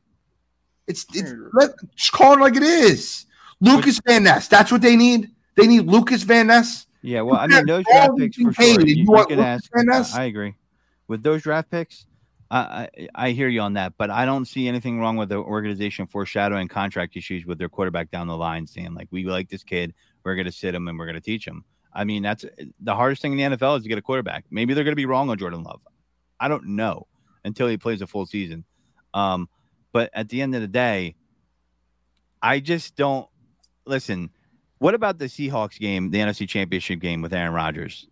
[0.87, 1.47] It's it's hmm.
[1.53, 3.27] let just call it like it is.
[3.61, 4.47] Lucas Van Ness.
[4.47, 5.29] That's what they need.
[5.55, 6.87] They need Lucas Van Ness.
[7.01, 8.87] Yeah, well, I mean, those draft picks for paid, sure.
[8.87, 9.69] You, you you want could ask.
[9.73, 10.15] Van Ness?
[10.15, 10.55] I agree
[11.07, 12.05] with those draft picks.
[12.51, 16.07] I, I hear you on that, but I don't see anything wrong with the organization
[16.07, 19.93] foreshadowing contract issues with their quarterback down the line, saying like, "We like this kid,
[20.23, 22.45] we're going to sit him and we're going to teach him." I mean, that's
[22.79, 24.45] the hardest thing in the NFL is to get a quarterback.
[24.49, 25.81] Maybe they're going to be wrong on Jordan Love.
[26.39, 27.07] I don't know
[27.43, 28.63] until he plays a full season.
[29.13, 29.49] Um,
[29.91, 31.15] but at the end of the day,
[32.41, 33.27] I just don't
[33.85, 34.29] listen.
[34.77, 38.07] What about the Seahawks game, the NFC Championship game with Aaron Rodgers?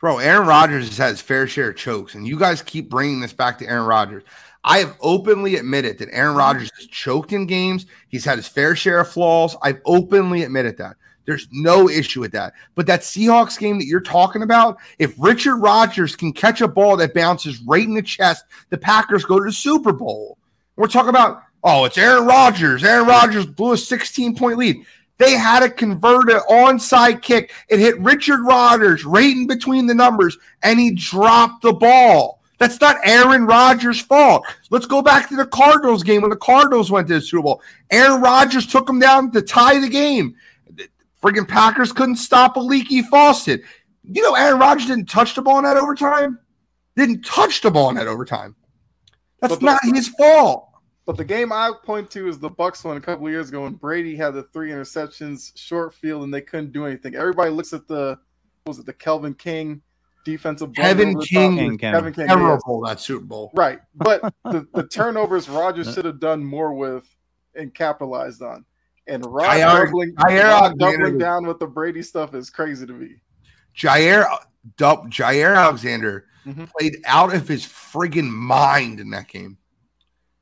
[0.00, 3.20] Bro, Aaron Rodgers has had his fair share of chokes, and you guys keep bringing
[3.20, 4.22] this back to Aaron Rodgers.
[4.62, 7.86] I have openly admitted that Aaron Rodgers has choked in games.
[8.08, 9.56] He's had his fair share of flaws.
[9.62, 10.96] I've openly admitted that.
[11.26, 12.54] There's no issue with that.
[12.74, 16.96] But that Seahawks game that you're talking about, if Richard Rodgers can catch a ball
[16.96, 20.38] that bounces right in the chest, the Packers go to the Super Bowl.
[20.76, 22.84] We're talking about, oh, it's Aaron Rodgers.
[22.84, 24.86] Aaron Rodgers blew a 16 point lead.
[25.18, 27.52] They had to convert an onside kick.
[27.68, 32.40] It hit Richard Rodgers right in between the numbers, and he dropped the ball.
[32.58, 34.44] That's not Aaron Rodgers' fault.
[34.70, 37.62] Let's go back to the Cardinals game when the Cardinals went to the Super Bowl.
[37.90, 40.34] Aaron Rodgers took them down to tie the game.
[41.22, 43.62] Friggin' Packers couldn't stop a leaky faucet.
[44.04, 46.38] You know, Aaron Rodgers didn't touch the ball in that overtime.
[46.96, 48.54] Didn't touch the ball in that overtime.
[49.40, 50.67] That's not his fault.
[51.08, 53.62] But the game I point to is the Bucks one a couple of years ago
[53.62, 57.14] when Brady had the three interceptions, short field, and they couldn't do anything.
[57.14, 58.18] Everybody looks at the
[58.64, 59.80] what was it the Kelvin King
[60.26, 61.58] defensive Kevin over King- top?
[61.60, 62.34] King, Kevin King, yeah.
[62.36, 63.50] Terrible that Super Bowl.
[63.54, 63.78] right?
[63.94, 67.08] But the, the turnovers Rodgers should have done more with
[67.54, 68.66] and capitalized on.
[69.06, 72.84] And Rod Jaire- doubling, Jaire Rod Alexander- doubling down with the Brady stuff is crazy
[72.84, 73.14] to me.
[73.74, 74.26] Jaire,
[74.76, 76.68] Jaire Alexander Mhm.
[76.78, 79.56] played out of his friggin' mind in that game.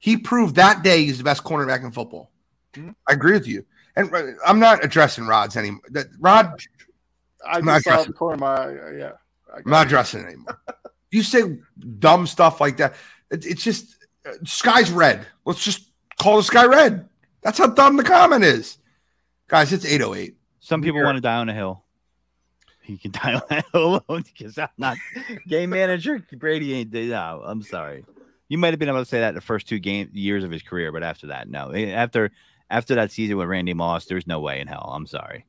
[0.06, 2.30] He proved that day he's the best cornerback in football.
[2.74, 2.94] Mhm.
[3.08, 3.64] I agree with you.
[3.96, 5.80] And uh, I'm not addressing Rod's anymore.
[5.90, 6.46] That Rod,
[7.44, 8.96] I I'm not saw addressing- the corner of my eye.
[8.96, 9.12] Yeah,
[9.52, 10.60] I I'm not addressing it anymore.
[11.10, 11.58] you say
[11.98, 12.94] dumb stuff like that.
[13.32, 15.26] It, it's just uh, sky's red.
[15.44, 15.90] Let's just
[16.20, 17.08] call the sky red.
[17.42, 18.78] That's how dumb the comment is,
[19.48, 19.72] guys.
[19.72, 20.36] It's 808.
[20.60, 21.82] Some people want to die on a hill.
[22.80, 24.98] He can die on a hill alone because I'm not
[25.48, 26.24] game manager.
[26.32, 26.92] Brady ain't.
[26.92, 28.04] No, I'm sorry.
[28.48, 30.62] You might have been able to say that the first two game years of his
[30.62, 31.70] career, but after that, no.
[31.70, 32.30] Eh, After
[32.70, 34.90] after that season with Randy Moss, there's no way in hell.
[34.94, 35.46] I'm sorry.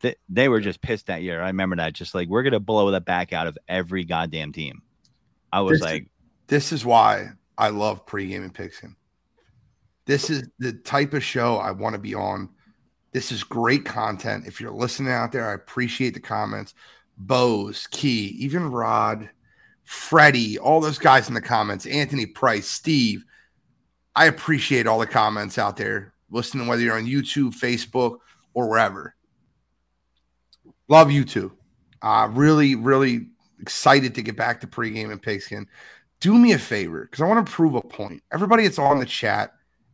[0.00, 1.40] They, they were just pissed that year.
[1.42, 1.94] I remember that.
[1.94, 4.82] Just like we're gonna blow the back out of every goddamn team.
[5.52, 6.06] I was This- like,
[6.48, 8.94] This is why I love Pregaming Pigskin.
[10.04, 12.50] This is the type of show I want to be on.
[13.12, 14.46] This is great content.
[14.46, 16.74] If you're listening out there, I appreciate the comments.
[17.16, 19.30] Bose, Key, even Rod,
[19.86, 23.24] Freddie, all those guys in the comments, Anthony Price, Steve.
[24.14, 28.18] I appreciate all the comments out there, listening, whether you're on YouTube, Facebook,
[28.52, 29.14] or wherever.
[30.88, 31.52] Love you too.
[32.02, 33.28] Uh, really, really
[33.60, 35.66] excited to get back to Pregaming Pigskin
[36.20, 38.22] do me a favor because I want to prove a point.
[38.32, 39.52] Everybody that's on the chat,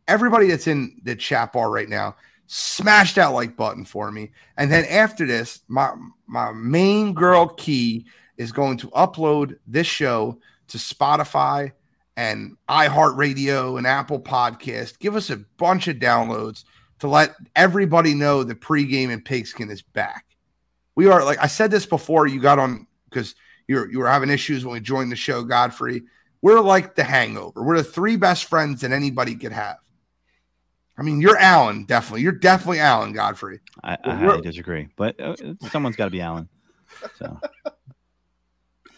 [0.08, 2.16] everybody that's in the chat bar right now,
[2.46, 4.32] smash that like button for me.
[4.56, 5.92] And then after this, my
[6.26, 8.06] my main girl key
[8.42, 10.38] is going to upload this show
[10.68, 11.72] to Spotify
[12.16, 14.98] and iHeartRadio and Apple Podcast.
[14.98, 16.64] Give us a bunch of downloads
[16.98, 20.26] to let everybody know the Pregaming Pigskin is back.
[20.94, 23.34] We are like I said this before you got on because
[23.66, 26.02] you're you were having issues when we joined the show, Godfrey.
[26.42, 27.62] We're like the hangover.
[27.62, 29.78] We're the three best friends that anybody could have.
[30.98, 32.22] I mean, you're Alan, definitely.
[32.22, 33.60] You're definitely Alan Godfrey.
[33.82, 35.34] I, I highly disagree, but uh,
[35.70, 36.48] someone's got to be Alan.
[37.16, 37.40] So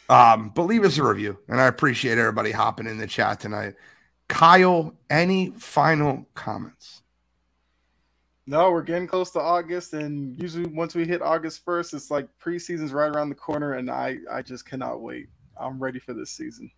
[0.08, 3.74] Um, but leave us a review, and I appreciate everybody hopping in the chat tonight.
[4.28, 7.02] Kyle, any final comments?
[8.46, 12.28] No, we're getting close to August, and usually once we hit August first, it's like
[12.38, 15.28] preseason's right around the corner, and I I just cannot wait.
[15.58, 16.70] I'm ready for this season.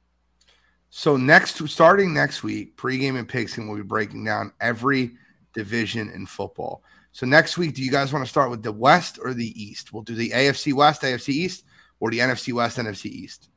[0.91, 5.17] So next, starting next week, Pregaming Pigskin will be breaking down every
[5.53, 6.85] division in football.
[7.11, 9.93] So next week, do you guys want to start with the West or the East?
[9.93, 11.65] We'll do the AFC West, AFC East,
[12.01, 13.49] or the NFC West, NFC East.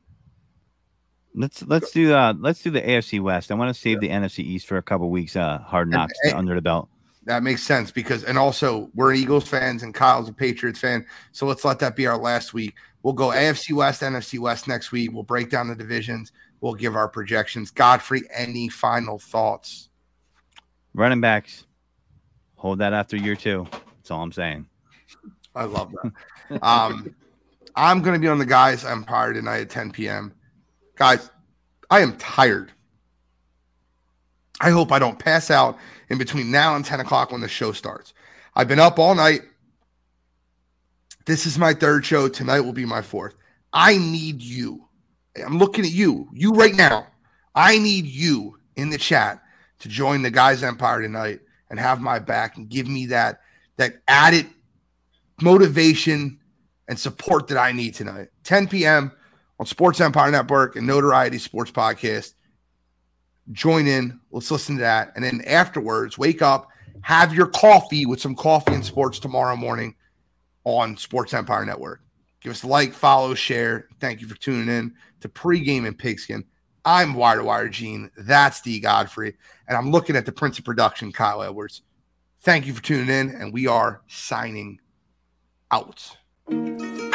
[1.35, 3.51] let's let's do uh let's do the AFC West.
[3.51, 5.35] I want to save the NFC East for a couple weeks.
[5.35, 6.89] Uh, hard knocks hey- under the belt.
[7.25, 11.05] That makes sense because, and also we're Eagles fans and Kyle's a Patriots fan.
[11.31, 12.73] So let's let that be our last week.
[13.03, 15.11] We'll go AFC West, NFC West next week.
[15.13, 16.31] We'll break down the divisions.
[16.61, 17.69] We'll give our projections.
[17.69, 19.89] Godfrey, any final thoughts?
[20.95, 21.67] Running backs,
[22.55, 23.67] hold that after year two.
[23.97, 24.67] That's all I'm saying.
[25.53, 25.93] I love
[26.49, 26.63] that.
[26.63, 27.13] um,
[27.80, 30.34] I'm going to be on the guys Empire tonight at 10 p.m.
[30.97, 31.31] Guys,
[31.89, 32.73] I am tired.
[34.60, 35.77] I hope I don't pass out
[36.10, 38.14] in between now and 10 o'clock when the show starts.
[38.53, 39.43] I've been up all night.
[41.26, 42.27] This is my third show.
[42.27, 43.35] Tonight will be my fourth.
[43.72, 44.85] I need you.
[45.41, 47.07] I'm looking at you, you right now.
[47.56, 49.41] I need you in the chat
[49.80, 51.39] to join the guys empire tonight
[51.69, 53.39] and have my back and give me that
[53.77, 54.47] that added
[55.41, 56.38] motivation
[56.89, 58.27] and support that I need tonight.
[58.43, 59.11] 10 p.m.
[59.59, 62.33] on Sports Empire Network and Notoriety Sports Podcast.
[63.51, 64.19] Join in.
[64.31, 65.13] Let's listen to that.
[65.15, 66.67] And then afterwards, wake up,
[67.01, 69.95] have your coffee with some coffee and sports tomorrow morning
[70.65, 72.01] on Sports Empire Network.
[72.41, 73.87] Give us a like, follow, share.
[73.99, 76.43] Thank you for tuning in to Pregaming Pigskin.
[76.85, 78.09] I'm Wire to Wire Gene.
[78.17, 79.35] That's D Godfrey.
[79.67, 81.83] And I'm looking at the Prince of Production, Kyle Edwards.
[82.41, 84.79] Thank you for tuning in, and we are signing
[85.71, 86.17] out.
[86.49, 87.09] Música